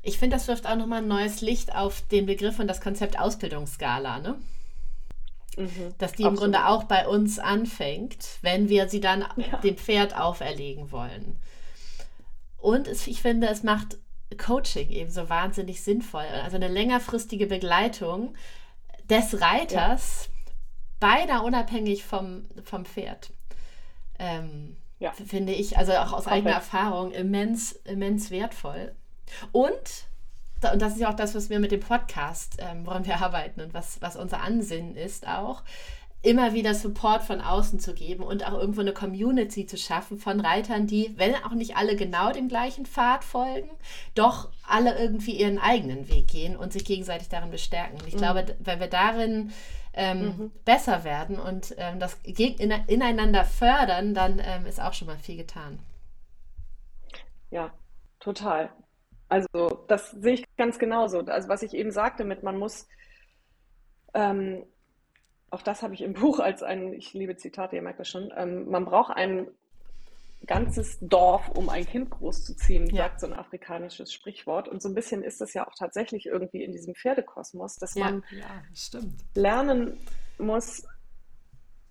[0.04, 3.20] Ich finde, das wirft auch nochmal ein neues Licht auf den Begriff und das Konzept
[3.20, 4.40] Ausbildungsskala, ne?
[5.58, 6.32] Mhm, Dass die absolut.
[6.32, 9.58] im Grunde auch bei uns anfängt, wenn wir sie dann ja.
[9.58, 11.40] dem Pferd auferlegen wollen.
[12.58, 13.98] Und es, ich finde, es macht
[14.38, 16.26] Coaching eben so wahnsinnig sinnvoll.
[16.44, 18.36] Also eine längerfristige Begleitung
[19.10, 20.54] des Reiters, ja.
[21.00, 23.32] beinahe unabhängig vom, vom Pferd.
[24.20, 25.12] Ähm, ja.
[25.12, 28.94] Finde ich, also auch aus eigener Erfahrung, immens, immens wertvoll.
[29.52, 30.06] Und,
[30.70, 33.62] und das ist ja auch das, was wir mit dem Podcast, ähm, woran wir arbeiten
[33.62, 35.64] und was, was unser Ansinnen ist auch,
[36.24, 40.40] immer wieder Support von außen zu geben und auch irgendwo eine Community zu schaffen von
[40.40, 43.70] Reitern, die, wenn auch nicht alle genau dem gleichen Pfad folgen,
[44.14, 48.00] doch alle irgendwie ihren eigenen Weg gehen und sich gegenseitig darin bestärken.
[48.00, 48.20] Und ich mhm.
[48.20, 49.52] glaube, wenn wir darin
[49.94, 50.52] ähm, mhm.
[50.64, 55.80] besser werden und ähm, das ineinander fördern, dann ähm, ist auch schon mal viel getan.
[57.50, 57.74] Ja,
[58.20, 58.70] total.
[59.32, 61.20] Also das sehe ich ganz genauso.
[61.20, 62.86] Also was ich eben sagte mit, man muss
[64.14, 64.66] ähm,
[65.52, 68.30] auch das habe ich im Buch als ein, ich liebe Zitate, ihr merkt das schon,
[68.36, 69.48] ähm, man braucht ein
[70.48, 73.04] ganzes Dorf, um ein Kind großzuziehen, ja.
[73.04, 74.68] sagt so ein afrikanisches Sprichwort.
[74.68, 78.06] Und so ein bisschen ist das ja auch tatsächlich irgendwie in diesem Pferdekosmos, dass ja,
[78.06, 78.64] man ja,
[79.36, 79.98] lernen
[80.40, 80.86] muss,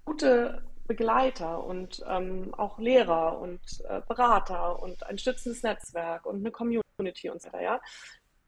[0.05, 6.51] gute Begleiter und ähm, auch Lehrer und äh, Berater und ein stützendes Netzwerk und eine
[6.51, 7.81] Community und so weiter, ja,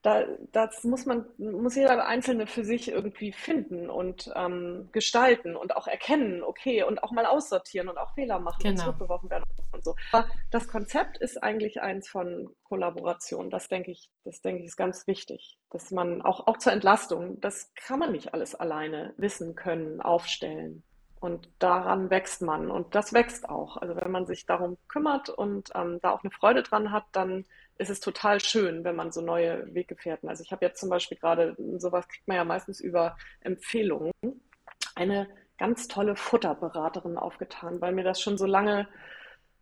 [0.02, 5.76] da, das muss man, muss jeder Einzelne für sich irgendwie finden und ähm, gestalten und
[5.76, 8.72] auch erkennen, okay, und auch mal aussortieren und auch Fehler machen genau.
[8.72, 9.94] und zurückgeworfen werden und so.
[10.10, 13.50] Aber das Konzept ist eigentlich eins von Kollaboration.
[13.50, 17.40] Das denke ich, das denke ich ist ganz wichtig, dass man auch, auch zur Entlastung,
[17.40, 20.82] das kann man nicht alles alleine wissen können, aufstellen.
[21.22, 23.76] Und daran wächst man und das wächst auch.
[23.76, 27.44] Also wenn man sich darum kümmert und ähm, da auch eine Freude dran hat, dann
[27.78, 30.28] ist es total schön, wenn man so neue Weggefährten.
[30.28, 34.10] Also ich habe jetzt zum Beispiel gerade, sowas kriegt man ja meistens über Empfehlungen,
[34.96, 38.88] eine ganz tolle Futterberaterin aufgetan, weil mir das schon so lange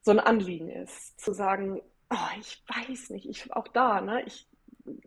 [0.00, 4.48] so ein Anliegen ist, zu sagen, oh, ich weiß nicht, ich auch da, ne, ich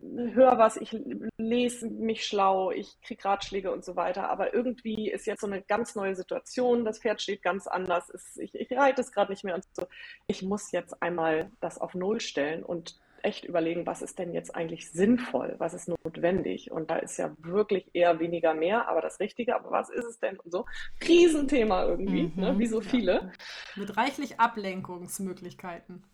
[0.00, 0.96] höre was, ich
[1.36, 4.30] lese mich schlau, ich kriege Ratschläge und so weiter.
[4.30, 6.84] Aber irgendwie ist jetzt so eine ganz neue Situation.
[6.84, 8.08] Das Pferd steht ganz anders.
[8.10, 9.86] Es, ich, ich reite es gerade nicht mehr und so.
[10.26, 14.54] Ich muss jetzt einmal das auf Null stellen und echt überlegen, was ist denn jetzt
[14.54, 16.70] eigentlich sinnvoll, was ist notwendig.
[16.70, 20.18] Und da ist ja wirklich eher weniger mehr, aber das Richtige, aber was ist es
[20.20, 20.66] denn und so.
[21.06, 22.58] Riesenthema irgendwie, mhm, ne?
[22.58, 23.12] wie so viele.
[23.14, 23.32] Ja.
[23.76, 26.04] Mit reichlich Ablenkungsmöglichkeiten.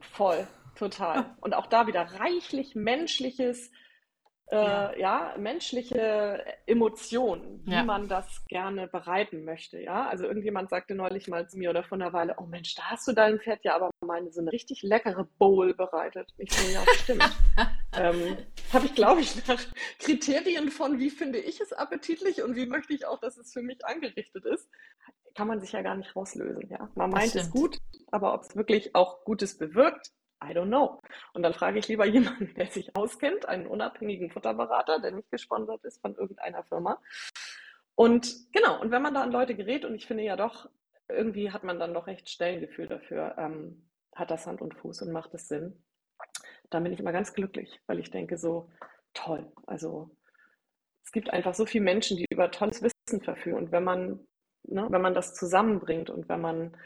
[0.00, 0.46] Voll.
[0.74, 1.36] Total.
[1.40, 3.70] Und auch da wieder reichlich menschliches,
[4.50, 5.34] äh, ja.
[5.38, 9.78] menschliche Emotionen, wie man das gerne bereiten möchte.
[9.80, 12.84] Ja, also irgendjemand sagte neulich mal zu mir oder von einer Weile, oh Mensch, da
[12.84, 16.32] hast du deinem Pferd ja aber meine so eine richtig leckere Bowl bereitet.
[16.38, 17.30] Ich so, ja, stimmt.
[17.96, 18.38] ähm,
[18.72, 19.60] Habe ich, glaube ich, nach
[19.98, 23.62] Kriterien von, wie finde ich es appetitlich und wie möchte ich auch, dass es für
[23.62, 24.68] mich angerichtet ist,
[25.34, 26.68] kann man sich ja gar nicht rauslösen.
[26.70, 27.78] Ja, man meint es gut,
[28.10, 30.10] aber ob es wirklich auch Gutes bewirkt,
[30.42, 31.00] I don't know.
[31.32, 35.84] Und dann frage ich lieber jemanden, der sich auskennt, einen unabhängigen Futterberater, der nicht gesponsert
[35.84, 37.00] ist von irgendeiner Firma.
[37.94, 40.68] Und genau, und wenn man da an Leute gerät, und ich finde ja doch,
[41.08, 44.74] irgendwie hat man dann doch recht schnell ein Gefühl dafür, ähm, hat das Hand und
[44.74, 45.82] Fuß und macht es Sinn,
[46.70, 48.70] dann bin ich immer ganz glücklich, weil ich denke so,
[49.14, 49.50] toll.
[49.66, 50.10] Also
[51.04, 53.56] es gibt einfach so viele Menschen, die über tolles Wissen verfügen.
[53.56, 54.20] Und wenn man,
[54.64, 56.76] ne, wenn man das zusammenbringt und wenn man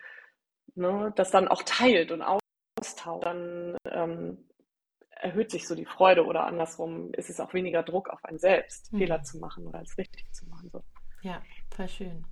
[0.74, 2.22] ne, das dann auch teilt und
[2.82, 4.38] austauscht, dann ähm,
[5.10, 8.92] erhöht sich so die Freude oder andersrum ist es auch weniger Druck auf einen selbst,
[8.92, 8.98] mhm.
[8.98, 10.68] Fehler zu machen oder es richtig zu machen.
[10.72, 10.82] So.
[11.22, 11.40] Ja,
[11.74, 12.24] voll schön.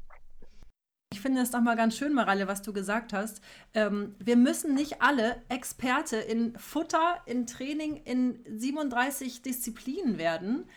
[1.13, 3.43] Ich finde es nochmal ganz schön, Maralle, was du gesagt hast.
[3.75, 10.69] Ähm, wir müssen nicht alle Experte in Futter, in Training, in 37 Disziplinen werden.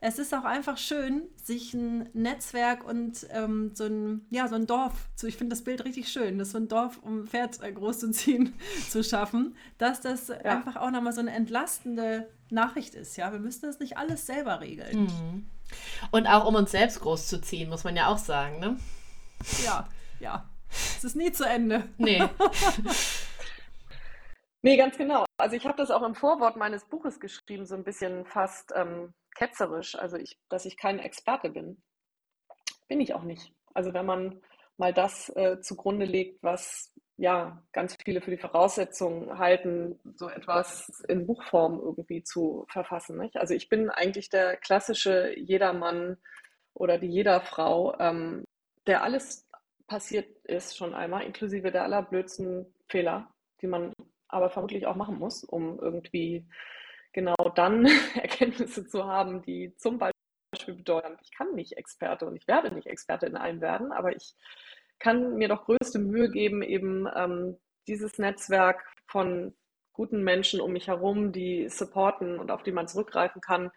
[0.00, 4.66] Es ist auch einfach schön, sich ein Netzwerk und ähm, so, ein, ja, so ein
[4.66, 7.72] Dorf, zu, ich finde das Bild richtig schön, das so ein Dorf, um Pferd äh,
[7.72, 8.54] groß zu ziehen,
[8.88, 10.36] zu schaffen, dass das ja.
[10.36, 13.16] einfach auch nochmal so eine entlastende Nachricht ist.
[13.16, 15.04] Ja, wir müssen das nicht alles selber regeln.
[15.04, 15.46] Mhm.
[16.12, 18.76] Und auch um uns selbst groß zu ziehen, muss man ja auch sagen, ne?
[19.64, 19.88] Ja,
[20.20, 20.48] ja.
[20.70, 21.88] Es ist nie zu Ende.
[21.96, 22.22] Nee.
[24.62, 25.24] nee, ganz genau.
[25.36, 29.14] Also ich habe das auch im Vorwort meines Buches geschrieben, so ein bisschen fast ähm,
[29.34, 31.82] ketzerisch, also ich, dass ich kein Experte bin.
[32.88, 33.52] Bin ich auch nicht.
[33.74, 34.40] Also wenn man
[34.78, 41.02] mal das äh, zugrunde legt, was ja ganz viele für die Voraussetzungen halten, so etwas
[41.08, 43.18] in Buchform irgendwie zu verfassen.
[43.18, 43.36] Nicht?
[43.36, 46.16] Also ich bin eigentlich der klassische Jedermann
[46.74, 48.44] oder die Jederfrau, ähm,
[48.86, 49.48] der alles
[49.88, 53.92] passiert ist schon einmal, inklusive der allerblödsten Fehler, die man
[54.28, 56.46] aber vermutlich auch machen muss, um irgendwie
[57.12, 62.46] genau dann Erkenntnisse zu haben, die zum Beispiel bedeuten, ich kann nicht Experte und ich
[62.46, 64.34] werde nicht Experte in allem werden, aber ich
[64.98, 67.56] kann mir doch größte Mühe geben, eben ähm,
[67.86, 69.54] dieses Netzwerk von
[69.92, 73.70] guten Menschen um mich herum, die supporten und auf die man zurückgreifen kann,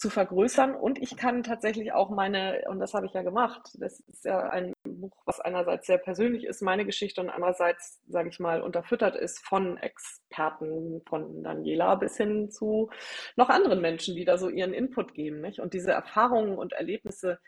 [0.00, 0.74] zu vergrößern.
[0.74, 4.48] Und ich kann tatsächlich auch meine, und das habe ich ja gemacht, das ist ja
[4.48, 9.14] ein Buch, was einerseits sehr persönlich ist, meine Geschichte, und andererseits, sage ich mal, unterfüttert
[9.14, 12.88] ist von Experten, von Daniela bis hin zu
[13.36, 15.42] noch anderen Menschen, die da so ihren Input geben.
[15.42, 15.60] Nicht?
[15.60, 17.38] Und diese Erfahrungen und Erlebnisse,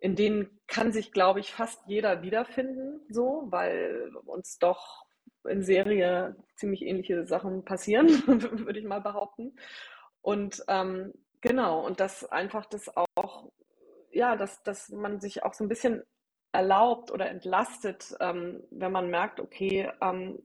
[0.00, 5.04] in denen kann sich, glaube ich, fast jeder wiederfinden, so, weil uns doch
[5.48, 8.06] in Serie ziemlich ähnliche Sachen passieren,
[8.66, 9.56] würde ich mal behaupten.
[10.20, 11.12] Und ähm,
[11.42, 13.50] Genau, und dass einfach das auch,
[14.12, 16.02] ja, dass, dass man sich auch so ein bisschen
[16.52, 20.40] erlaubt oder entlastet, ähm, wenn man merkt, okay, ähm,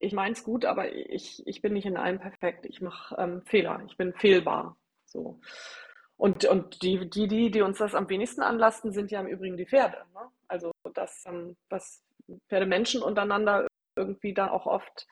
[0.00, 2.66] ich meine es gut, aber ich, ich bin nicht in allem perfekt.
[2.66, 4.76] Ich mache ähm, Fehler, ich bin fehlbar.
[5.06, 5.40] So.
[6.16, 9.56] Und, und die, die, die, die uns das am wenigsten anlasten, sind ja im Übrigen
[9.56, 9.98] die Pferde.
[10.14, 10.20] Ne?
[10.48, 12.02] Also das, ähm, was
[12.48, 15.06] Pferdemenschen untereinander irgendwie da auch oft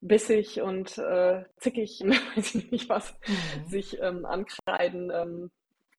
[0.00, 2.00] bissig und äh, zickig,
[2.34, 3.68] weiß ich nicht was, mhm.
[3.68, 5.50] sich ähm, ankreiden, ähm,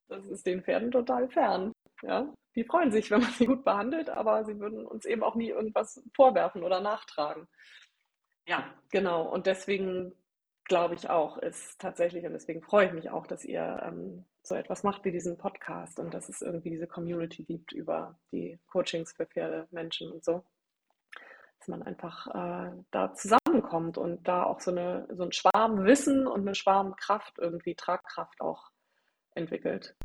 [0.07, 1.71] das ist den Pferden total fern.
[2.01, 2.33] Ja?
[2.55, 5.49] Die freuen sich, wenn man sie gut behandelt, aber sie würden uns eben auch nie
[5.49, 7.47] irgendwas vorwerfen oder nachtragen.
[8.45, 9.23] Ja, genau.
[9.29, 10.13] Und deswegen
[10.65, 14.55] glaube ich auch, ist tatsächlich, und deswegen freue ich mich auch, dass ihr ähm, so
[14.55, 19.13] etwas macht wie diesen Podcast und dass es irgendwie diese Community gibt über die Coachings
[19.13, 20.43] für Pferde, Menschen und so
[21.61, 26.41] dass man einfach äh, da zusammenkommt und da auch so, eine, so ein Schwarmwissen und
[26.41, 28.71] eine Schwarmkraft, irgendwie Tragkraft auch
[29.35, 29.95] entwickelt.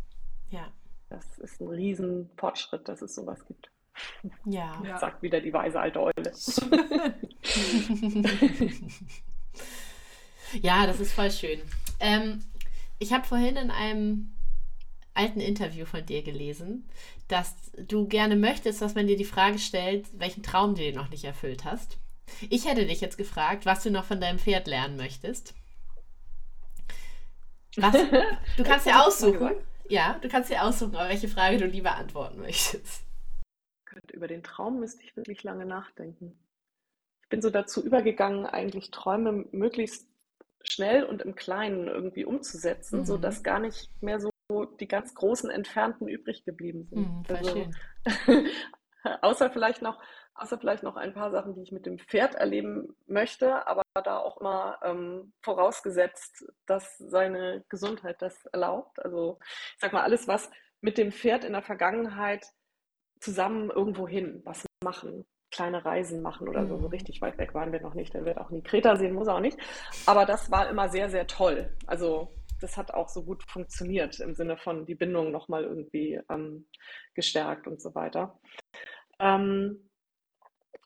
[0.50, 0.68] Ja.
[1.08, 3.70] Das ist ein riesen Fortschritt, dass es sowas gibt.
[4.44, 4.82] Ja.
[4.84, 4.98] ja.
[4.98, 6.12] Sagt wieder die weise alte Eule.
[10.60, 11.62] ja, das ist voll schön.
[12.00, 12.44] Ähm,
[12.98, 14.35] ich habe vorhin in einem
[15.16, 16.88] alten Interview von dir gelesen,
[17.28, 21.10] dass du gerne möchtest, dass man dir die Frage stellt, welchen Traum du dir noch
[21.10, 21.98] nicht erfüllt hast.
[22.50, 25.54] Ich hätte dich jetzt gefragt, was du noch von deinem Pferd lernen möchtest.
[27.76, 27.94] Was?
[28.56, 29.52] Du kannst dir aussuchen.
[29.88, 33.04] Ja, du kannst dir aussuchen, welche Frage du lieber antworten möchtest.
[34.12, 36.38] Über den Traum müsste ich wirklich lange nachdenken.
[37.22, 40.06] Ich bin so dazu übergegangen, eigentlich Träume möglichst
[40.62, 43.04] schnell und im Kleinen irgendwie umzusetzen, mhm.
[43.04, 44.30] sodass gar nicht mehr so
[44.80, 47.08] die ganz großen Entfernten übrig geblieben sind.
[47.08, 47.68] Mhm, also,
[49.22, 50.00] außer vielleicht noch,
[50.34, 54.18] außer vielleicht noch ein paar Sachen, die ich mit dem Pferd erleben möchte, aber da
[54.18, 59.02] auch mal ähm, vorausgesetzt, dass seine Gesundheit das erlaubt.
[59.02, 62.46] Also ich sag mal, alles, was mit dem Pferd in der Vergangenheit
[63.20, 65.26] zusammen irgendwo hin was machen,
[65.56, 66.76] kleine Reisen machen oder so.
[66.76, 66.92] So mhm.
[66.92, 68.12] richtig weit weg waren wir noch nicht.
[68.12, 69.58] Der wird auch nie Kreta sehen, muss er auch nicht.
[70.04, 71.74] Aber das war immer sehr, sehr toll.
[71.86, 72.30] Also
[72.60, 76.66] das hat auch so gut funktioniert im Sinne von die Bindung nochmal irgendwie ähm,
[77.14, 78.38] gestärkt und so weiter.
[79.18, 79.88] Ähm,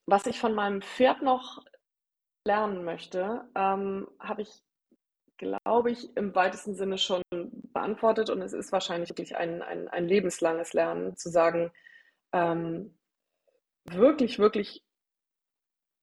[0.06, 1.64] was ich von meinem Pferd noch
[2.46, 4.62] lernen möchte, ähm, habe ich,
[5.36, 7.22] glaube ich, im weitesten Sinne schon
[7.72, 8.30] beantwortet.
[8.30, 11.72] Und es ist wahrscheinlich wirklich ein, ein, ein lebenslanges Lernen, zu sagen,
[12.32, 12.96] ähm,
[13.84, 14.84] wirklich, wirklich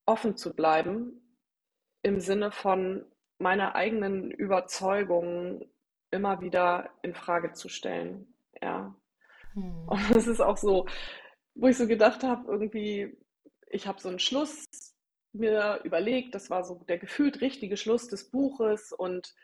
[0.06, 1.22] offen zu bleiben
[2.02, 3.06] im Sinne von
[3.40, 5.66] meine eigenen Überzeugungen
[6.12, 8.34] immer wieder in Frage zu stellen.
[8.62, 8.96] Ja.
[9.54, 9.88] Hm.
[9.88, 10.88] Und es ist auch so,
[11.56, 13.18] wo ich so gedacht habe, irgendwie,
[13.70, 14.66] ich habe so einen Schluss
[15.34, 19.36] mir überlegt, das war so der gefühlt richtige Schluss des Buches und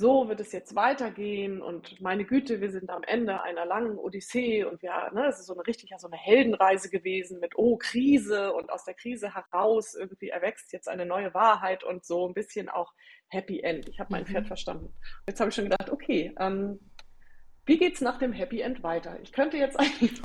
[0.00, 4.64] so wird es jetzt weitergehen und meine Güte, wir sind am Ende einer langen Odyssee
[4.64, 8.54] und ja, ne, es ist so eine richtig so eine Heldenreise gewesen mit oh Krise
[8.54, 12.70] und aus der Krise heraus irgendwie erwächst jetzt eine neue Wahrheit und so ein bisschen
[12.70, 12.94] auch
[13.28, 13.90] Happy End.
[13.90, 14.28] Ich habe mein mhm.
[14.28, 14.94] Pferd verstanden.
[15.26, 16.80] Jetzt habe ich schon gedacht, okay, ähm,
[17.66, 19.20] wie geht es nach dem Happy End weiter?
[19.22, 20.18] Ich könnte jetzt eigentlich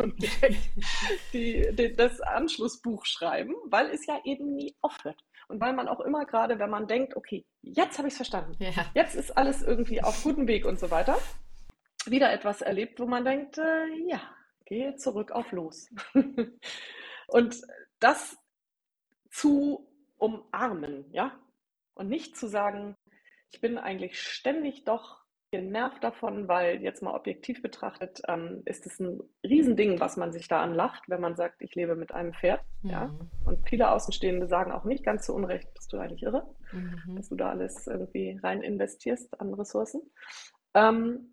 [1.34, 5.22] die, die, das Anschlussbuch schreiben, weil es ja eben nie aufhört.
[5.48, 8.56] Und weil man auch immer gerade, wenn man denkt, okay, jetzt habe ich es verstanden,
[8.60, 8.72] ja.
[8.94, 11.18] jetzt ist alles irgendwie auf gutem Weg und so weiter,
[12.06, 14.22] wieder etwas erlebt, wo man denkt, äh, ja,
[14.66, 15.90] gehe zurück auf los.
[17.28, 17.62] und
[18.00, 18.38] das
[19.30, 19.88] zu
[20.18, 21.38] umarmen, ja,
[21.94, 22.96] und nicht zu sagen,
[23.52, 25.25] ich bin eigentlich ständig doch
[25.56, 30.48] genervt davon, weil jetzt mal objektiv betrachtet, ähm, ist es ein Riesending, was man sich
[30.48, 32.62] da anlacht, wenn man sagt, ich lebe mit einem Pferd.
[32.82, 32.90] Mhm.
[32.90, 33.16] Ja?
[33.46, 37.16] Und viele Außenstehende sagen auch nicht ganz zu Unrecht, bist du eigentlich irre, mhm.
[37.16, 40.02] dass du da alles irgendwie rein investierst an Ressourcen.
[40.74, 41.32] Ähm,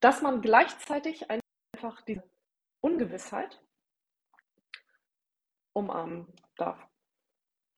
[0.00, 2.20] dass man gleichzeitig einfach die
[2.80, 3.60] Ungewissheit
[5.72, 6.26] umarmen
[6.56, 6.78] darf.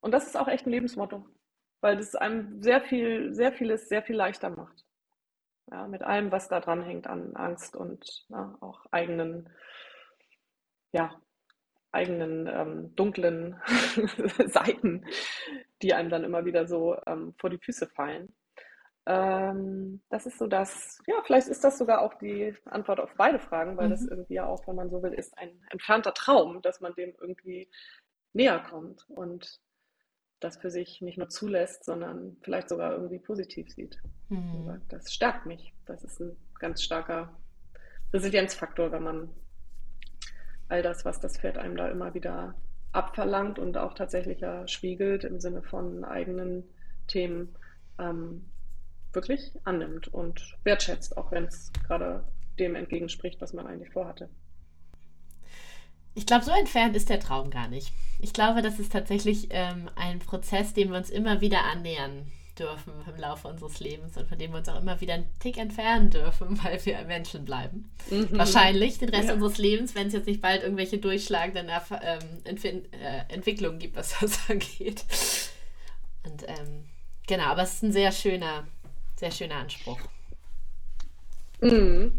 [0.01, 1.25] Und das ist auch echt ein Lebensmotto,
[1.81, 4.85] weil das einem sehr viel, sehr vieles sehr viel leichter macht.
[5.69, 9.49] Ja, mit allem, was da dran hängt an Angst und ja, auch eigenen,
[10.91, 11.21] ja,
[11.91, 13.61] eigenen ähm, dunklen
[14.47, 15.05] Seiten,
[15.81, 18.33] die einem dann immer wieder so ähm, vor die Füße fallen.
[19.05, 23.39] Ähm, das ist so das, ja, vielleicht ist das sogar auch die Antwort auf beide
[23.39, 23.91] Fragen, weil mhm.
[23.91, 27.13] das irgendwie ja auch, wenn man so will, ist ein entfernter Traum, dass man dem
[27.19, 27.69] irgendwie
[28.33, 29.09] näher kommt.
[29.09, 29.59] Und
[30.41, 34.01] das für sich nicht nur zulässt, sondern vielleicht sogar irgendwie positiv sieht.
[34.29, 34.81] Mhm.
[34.89, 35.73] Das stärkt mich.
[35.85, 37.31] Das ist ein ganz starker
[38.13, 39.29] Resilienzfaktor, wenn man
[40.67, 42.55] all das, was das Pferd einem da immer wieder
[42.91, 46.63] abverlangt und auch tatsächlich ja spiegelt im Sinne von eigenen
[47.07, 47.55] Themen,
[47.99, 48.45] ähm,
[49.13, 52.23] wirklich annimmt und wertschätzt, auch wenn es gerade
[52.59, 54.29] dem entgegenspricht, was man eigentlich vorhatte.
[56.13, 57.93] Ich glaube, so entfernt ist der Traum gar nicht.
[58.19, 62.93] Ich glaube, das ist tatsächlich ähm, ein Prozess, dem wir uns immer wieder annähern dürfen
[63.07, 66.09] im Laufe unseres Lebens und von dem wir uns auch immer wieder einen Tick entfernen
[66.09, 67.91] dürfen, weil wir Menschen bleiben.
[68.09, 68.29] Mhm.
[68.31, 69.33] Wahrscheinlich den Rest ja.
[69.33, 71.69] unseres Lebens, wenn es jetzt nicht bald irgendwelche durchschlagenden
[72.01, 75.05] ähm, äh, Entwicklungen gibt, was das angeht.
[76.23, 76.85] Und ähm,
[77.27, 78.67] genau, aber es ist ein sehr schöner,
[79.15, 79.99] sehr schöner Anspruch.
[81.61, 82.11] Mhm.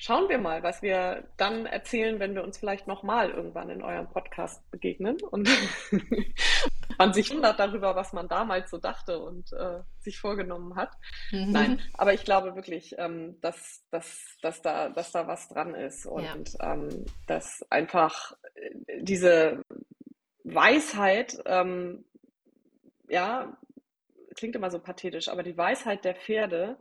[0.00, 4.08] Schauen wir mal, was wir dann erzählen, wenn wir uns vielleicht nochmal irgendwann in eurem
[4.08, 5.50] Podcast begegnen und
[6.98, 10.92] man sich wundert darüber, was man damals so dachte und äh, sich vorgenommen hat.
[11.32, 11.50] Mhm.
[11.50, 16.06] Nein, aber ich glaube wirklich, ähm, dass, dass, dass, da, dass da was dran ist
[16.06, 16.74] und ja.
[16.74, 19.64] ähm, dass einfach äh, diese
[20.44, 22.04] Weisheit, ähm,
[23.08, 23.58] ja,
[24.36, 26.78] klingt immer so pathetisch, aber die Weisheit der Pferde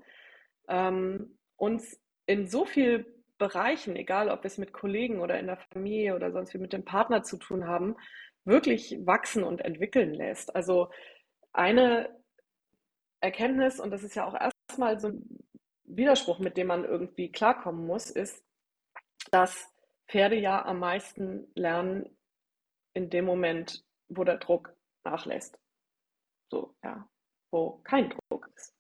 [0.67, 3.05] ähm, uns in so vielen
[3.37, 6.73] Bereichen, egal ob wir es mit Kollegen oder in der Familie oder sonst wie mit
[6.73, 7.95] dem Partner zu tun haben,
[8.45, 10.55] wirklich wachsen und entwickeln lässt.
[10.55, 10.89] Also
[11.53, 12.09] eine
[13.19, 15.39] Erkenntnis, und das ist ja auch erstmal so ein
[15.85, 18.43] Widerspruch, mit dem man irgendwie klarkommen muss, ist,
[19.31, 19.67] dass
[20.07, 22.17] Pferde ja am meisten lernen
[22.93, 25.59] in dem Moment, wo der Druck nachlässt.
[26.49, 27.07] So, ja,
[27.51, 28.73] wo kein Druck ist,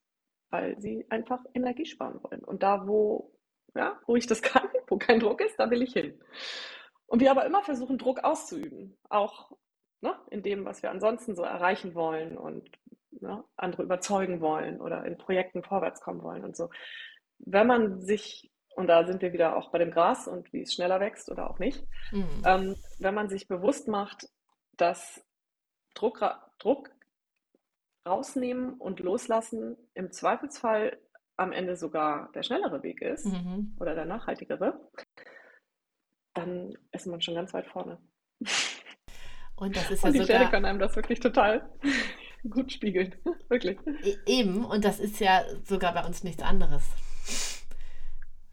[0.49, 2.43] weil sie einfach Energie sparen wollen.
[2.43, 3.36] Und da, wo
[3.77, 6.19] ja, wo ich das kann, wo kein Druck ist, da will ich hin.
[7.05, 9.51] Und wir aber immer versuchen, Druck auszuüben, auch
[10.01, 12.69] ne, in dem, was wir ansonsten so erreichen wollen und
[13.11, 16.69] ne, andere überzeugen wollen oder in Projekten vorwärts kommen wollen und so.
[17.39, 20.73] Wenn man sich, und da sind wir wieder auch bei dem Gras und wie es
[20.73, 22.43] schneller wächst oder auch nicht, mhm.
[22.45, 24.27] ähm, wenn man sich bewusst macht,
[24.75, 25.23] dass
[25.93, 26.21] Druck,
[26.59, 26.91] Druck
[28.07, 30.97] rausnehmen und loslassen im Zweifelsfall
[31.37, 33.75] am Ende sogar der schnellere Weg ist mhm.
[33.79, 34.79] oder der nachhaltigere,
[36.33, 37.99] dann ist man schon ganz weit vorne.
[39.55, 40.37] Und das ist und ja die sogar...
[40.37, 41.69] Pferde können einem das wirklich total
[42.49, 43.15] gut spiegeln.
[43.49, 43.79] wirklich.
[44.03, 46.83] E-, eben, und das ist ja sogar bei uns nichts anderes.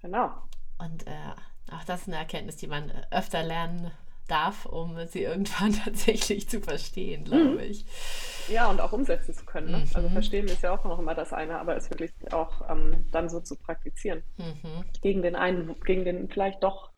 [0.01, 0.31] Genau.
[0.79, 1.35] Und äh,
[1.73, 3.91] auch das ist eine Erkenntnis, die man öfter lernen
[4.29, 7.61] darf, um sie irgendwann tatsächlich zu verstehen, glaube mhm.
[7.61, 7.85] ich.
[8.49, 9.71] Ja, und auch umsetzen zu können.
[9.71, 9.79] Ne?
[9.79, 10.05] Also mhm.
[10.05, 13.29] Also verstehen ist ja auch noch immer das eine, aber es wirklich auch ähm, dann
[13.29, 14.23] so zu praktizieren.
[14.37, 14.85] Mhm.
[15.03, 16.93] Gegen den einen, gegen den vielleicht doch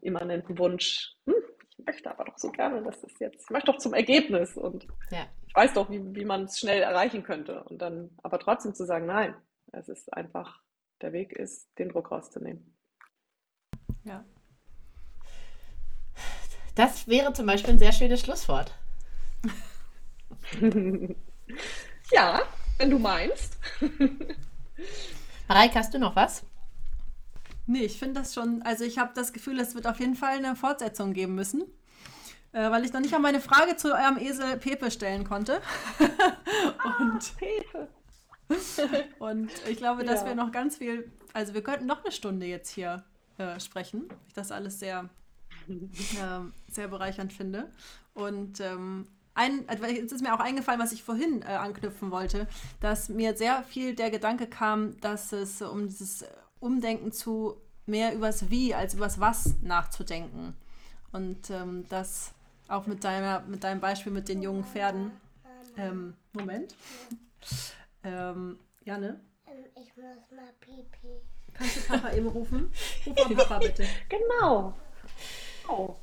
[0.00, 1.34] immanenten Wunsch, hm,
[1.78, 4.86] ich möchte aber doch so gerne, dass das jetzt, ich möchte doch zum Ergebnis und
[5.10, 5.26] ja.
[5.46, 7.62] ich weiß doch, wie, wie man es schnell erreichen könnte.
[7.64, 9.34] Und dann aber trotzdem zu sagen, nein,
[9.72, 10.60] es ist einfach,
[11.00, 12.76] der Weg ist, den Druck rauszunehmen.
[14.04, 14.24] Ja.
[16.78, 18.72] Das wäre zum Beispiel ein sehr schönes Schlusswort.
[22.12, 22.42] ja,
[22.76, 23.58] wenn du meinst.
[25.48, 26.44] Mareike, hast du noch was?
[27.66, 30.36] Nee, ich finde das schon, also ich habe das Gefühl, es wird auf jeden Fall
[30.36, 31.62] eine Fortsetzung geben müssen,
[32.52, 35.60] äh, weil ich noch nicht an meine Frage zu eurem Esel Pepe stellen konnte.
[35.98, 37.88] und, ah, Pepe.
[39.18, 40.28] und ich glaube, dass ja.
[40.28, 43.02] wir noch ganz viel, also wir könnten noch eine Stunde jetzt hier
[43.36, 44.04] äh, sprechen.
[44.28, 45.10] Ich das alles sehr,
[45.90, 47.70] äh, sehr bereichernd finde.
[48.14, 52.48] Und ähm, ein, also es ist mir auch eingefallen, was ich vorhin äh, anknüpfen wollte,
[52.80, 56.24] dass mir sehr viel der Gedanke kam, dass es um dieses
[56.58, 57.56] Umdenken zu
[57.86, 60.54] mehr übers Wie als übers Was nachzudenken.
[61.12, 62.32] Und ähm, das
[62.68, 65.12] auch mit, deiner, mit deinem Beispiel mit den jungen Pferden.
[65.76, 66.74] Ähm, Moment.
[68.02, 69.20] Ähm, Janne?
[69.46, 71.20] Ähm, ich muss mal pipi.
[71.54, 72.70] Kannst du Papa eben rufen?
[73.06, 73.84] Ruf mal Papa bitte.
[74.08, 74.74] Genau.
[75.68, 75.94] Oh.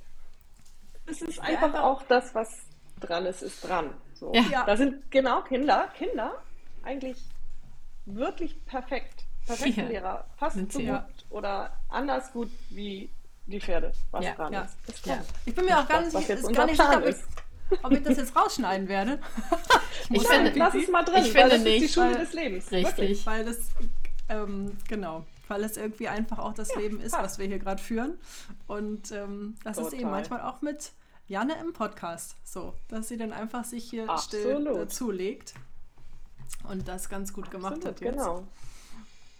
[1.08, 2.50] Es ist einfach ja, auch das, was
[3.00, 3.94] dran ist, ist dran.
[4.14, 4.34] So.
[4.34, 4.64] Ja.
[4.66, 6.42] Da sind genau Kinder, Kinder
[6.84, 7.18] eigentlich
[8.06, 9.88] wirklich perfekt perfekte ja.
[9.88, 10.26] Lehrer.
[10.38, 13.10] Fast so gut oder anders gut wie
[13.46, 14.34] die Pferde, was ja.
[14.34, 14.68] dran ja.
[14.88, 15.06] ist.
[15.06, 15.24] ja.
[15.46, 18.18] Ich bin mir auch gar nicht, ist gar nicht sicher, ob ich, ob ich das
[18.18, 19.20] jetzt rausschneiden werde.
[20.10, 22.34] ich, ich finde, lass es mal drin, ich finde das nicht, ist die Schule des
[22.34, 22.72] Lebens.
[22.72, 22.98] Richtig.
[22.98, 23.26] Wirklich.
[23.26, 23.58] Weil das,
[24.30, 28.18] ähm, genau, weil es irgendwie einfach auch das Leben ist, was wir hier gerade führen.
[28.68, 29.94] Und ähm, das Total.
[29.94, 30.92] ist eben manchmal auch mit
[31.28, 34.46] Janne im Podcast so, dass sie dann einfach sich hier Absolut.
[34.46, 35.54] still äh, zulegt
[36.70, 38.18] und das ganz gut gemacht Absolut, hat jetzt.
[38.18, 38.48] Genau.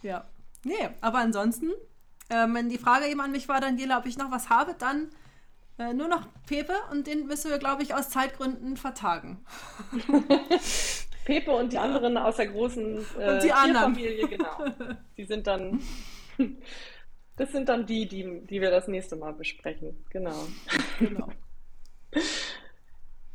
[0.02, 0.24] Ja.
[0.64, 1.70] Nee, aber ansonsten,
[2.28, 5.10] äh, wenn die Frage eben an mich war, Daniela, ob ich noch was habe, dann
[5.78, 9.44] äh, nur noch Pepe und den müssen wir, glaube ich, aus Zeitgründen vertagen.
[11.26, 11.82] Pepe und die ja.
[11.82, 14.64] anderen aus der großen äh, Tierfamilie, genau.
[15.16, 15.80] Die sind dann,
[17.36, 20.04] das sind dann die, die, die wir das nächste Mal besprechen.
[20.10, 20.46] Genau.
[21.00, 21.28] Genau.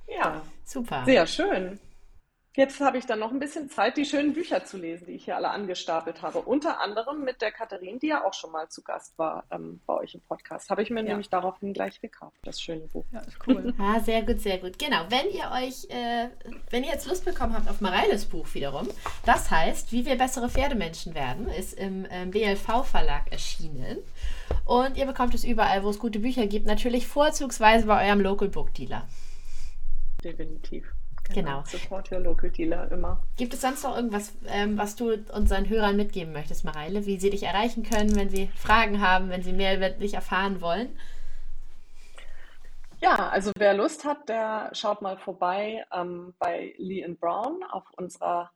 [0.07, 0.41] ja.
[0.63, 1.03] Super.
[1.05, 1.79] Sehr schön.
[2.53, 5.23] Jetzt habe ich dann noch ein bisschen Zeit, die schönen Bücher zu lesen, die ich
[5.23, 6.39] hier alle angestapelt habe.
[6.39, 9.93] Unter anderem mit der Katharin, die ja auch schon mal zu Gast war ähm, bei
[9.93, 10.69] euch im Podcast.
[10.69, 11.07] Habe ich mir ja.
[11.07, 13.05] nämlich daraufhin gleich gekauft, das schöne Buch.
[13.13, 13.73] Ja, ist cool.
[13.79, 14.77] ah, sehr gut, sehr gut.
[14.77, 16.27] Genau, wenn ihr euch, äh,
[16.69, 18.89] wenn ihr jetzt Lust bekommen habt auf Mareiles Buch wiederum,
[19.25, 23.99] das heißt, wie wir bessere Pferdemenschen werden, ist im ähm, BLV-Verlag erschienen.
[24.65, 28.49] Und ihr bekommt es überall, wo es gute Bücher gibt, natürlich vorzugsweise bei eurem Local
[28.49, 29.07] Book Dealer.
[30.21, 30.93] Definitiv.
[31.33, 31.63] Genau.
[31.65, 33.21] Support your local dealer immer.
[33.37, 37.05] Gibt es sonst noch irgendwas, ähm, was du unseren Hörern mitgeben möchtest, Mareile?
[37.05, 40.61] Wie sie dich erreichen können, wenn sie Fragen haben, wenn sie mehr über dich erfahren
[40.61, 40.97] wollen?
[42.99, 48.51] Ja, also wer Lust hat, der schaut mal vorbei ähm, bei Lee Brown auf unserer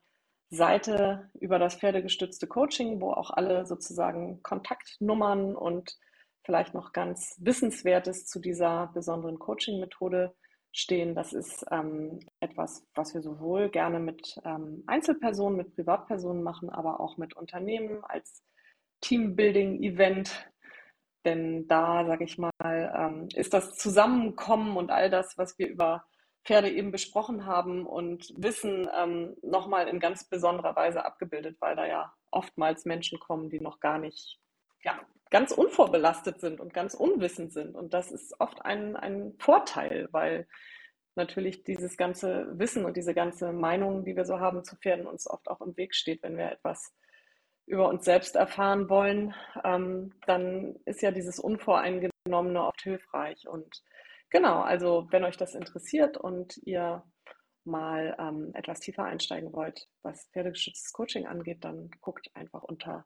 [0.49, 5.97] Seite über das pferdegestützte Coaching, wo auch alle sozusagen Kontaktnummern und
[6.43, 10.35] vielleicht noch ganz Wissenswertes zu dieser besonderen Coaching-Methode
[10.75, 11.15] stehen.
[11.15, 16.99] Das ist ähm, etwas, was wir sowohl gerne mit ähm, Einzelpersonen, mit Privatpersonen machen, aber
[16.99, 18.43] auch mit Unternehmen als
[19.01, 20.51] Teambuilding-Event.
[21.23, 26.05] Denn da, sage ich mal, ähm, ist das Zusammenkommen und all das, was wir über
[26.43, 31.87] Pferde eben besprochen haben und Wissen ähm, nochmal in ganz besonderer Weise abgebildet, weil da
[31.87, 34.39] ja oftmals Menschen kommen, die noch gar nicht
[34.83, 34.99] ja,
[35.31, 37.75] ganz unvorbelastet sind und ganz unwissend sind.
[37.75, 40.47] Und das ist oft ein, ein Vorteil, weil
[41.15, 45.29] natürlich dieses ganze Wissen und diese ganze Meinung, die wir so haben zu Pferden, uns
[45.29, 46.93] oft auch im Weg steht, wenn wir etwas
[47.65, 53.47] über uns selbst erfahren wollen, ähm, dann ist ja dieses Unvoreingenommene oft hilfreich.
[53.47, 53.83] Und
[54.29, 57.03] genau, also wenn euch das interessiert und ihr
[57.63, 63.05] mal ähm, etwas tiefer einsteigen wollt, was pferdegeschütztes Coaching angeht, dann guckt einfach unter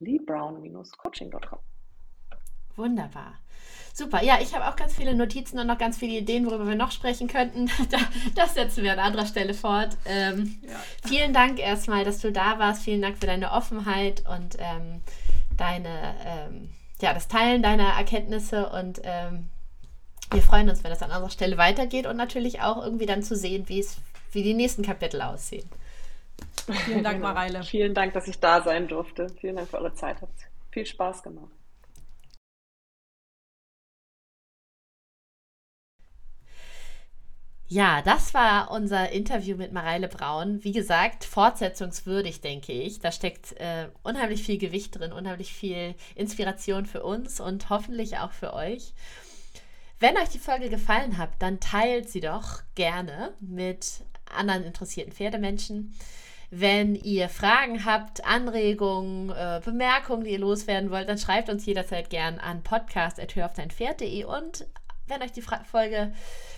[0.00, 1.58] leebrown-coaching.com.
[2.76, 3.34] Wunderbar.
[3.94, 4.22] Super.
[4.22, 6.92] Ja, ich habe auch ganz viele Notizen und noch ganz viele Ideen, worüber wir noch
[6.92, 7.70] sprechen könnten.
[8.34, 9.96] Das setzen wir an anderer Stelle fort.
[10.04, 11.08] Ähm, ja.
[11.08, 12.82] Vielen Dank erstmal, dass du da warst.
[12.82, 15.00] Vielen Dank für deine Offenheit und ähm,
[15.56, 16.68] deine, ähm,
[17.00, 19.46] ja, das Teilen deiner Erkenntnisse und ähm,
[20.30, 23.34] wir freuen uns, wenn es an anderer Stelle weitergeht und natürlich auch irgendwie dann zu
[23.34, 23.96] sehen, wie es,
[24.32, 25.68] wie die nächsten Kapitel aussehen.
[26.72, 27.28] Vielen Dank, genau.
[27.28, 27.62] Mareile.
[27.62, 29.28] Vielen Dank, dass ich da sein durfte.
[29.40, 30.20] Vielen Dank für eure Zeit.
[30.20, 30.30] Hat
[30.70, 31.50] viel Spaß gemacht.
[37.68, 40.62] Ja, das war unser Interview mit Mareile Braun.
[40.62, 43.00] Wie gesagt, fortsetzungswürdig, denke ich.
[43.00, 48.30] Da steckt äh, unheimlich viel Gewicht drin, unheimlich viel Inspiration für uns und hoffentlich auch
[48.30, 48.94] für euch.
[49.98, 55.92] Wenn euch die Folge gefallen hat, dann teilt sie doch gerne mit anderen interessierten Pferdemenschen.
[56.50, 62.08] Wenn ihr Fragen habt, Anregungen, äh, Bemerkungen, die ihr loswerden wollt, dann schreibt uns jederzeit
[62.10, 64.66] gern an podcast.höraufdeinpferd.de und
[65.08, 66.12] wenn euch die Fra Folge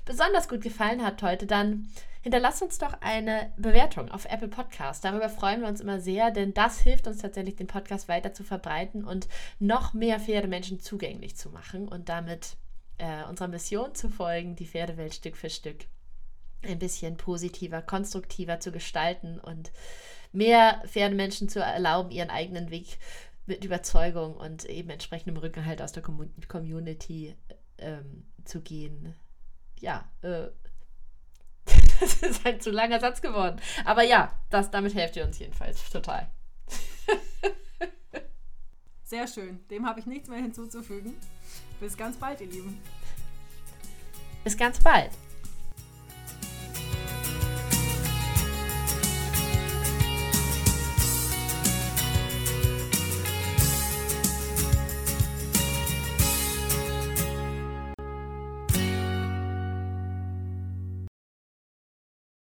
[0.05, 1.89] besonders gut gefallen hat heute, dann
[2.22, 5.05] hinterlasst uns doch eine Bewertung auf Apple Podcast.
[5.05, 8.45] Darüber freuen wir uns immer sehr, denn das hilft uns tatsächlich, den Podcast weiter zu
[8.45, 9.28] verbreiten und
[9.59, 12.57] noch mehr Pferdemenschen zugänglich zu machen und damit
[12.99, 15.86] äh, unserer Mission zu folgen, die Pferdewelt Stück für Stück
[16.63, 19.71] ein bisschen positiver, konstruktiver zu gestalten und
[20.33, 22.99] mehr Pferdemenschen zu erlauben, ihren eigenen Weg
[23.47, 27.35] mit Überzeugung und eben entsprechendem Rückenhalt aus der Community
[27.79, 29.15] ähm, zu gehen.
[29.81, 30.49] Ja, äh,
[32.01, 33.61] das ist ein zu langer Satz geworden.
[33.85, 36.29] Aber ja, das, damit helft ihr uns jedenfalls total.
[39.05, 39.67] Sehr schön.
[39.69, 41.15] Dem habe ich nichts mehr hinzuzufügen.
[41.81, 42.79] Bis ganz bald, ihr Lieben.
[44.45, 45.13] Bis ganz bald.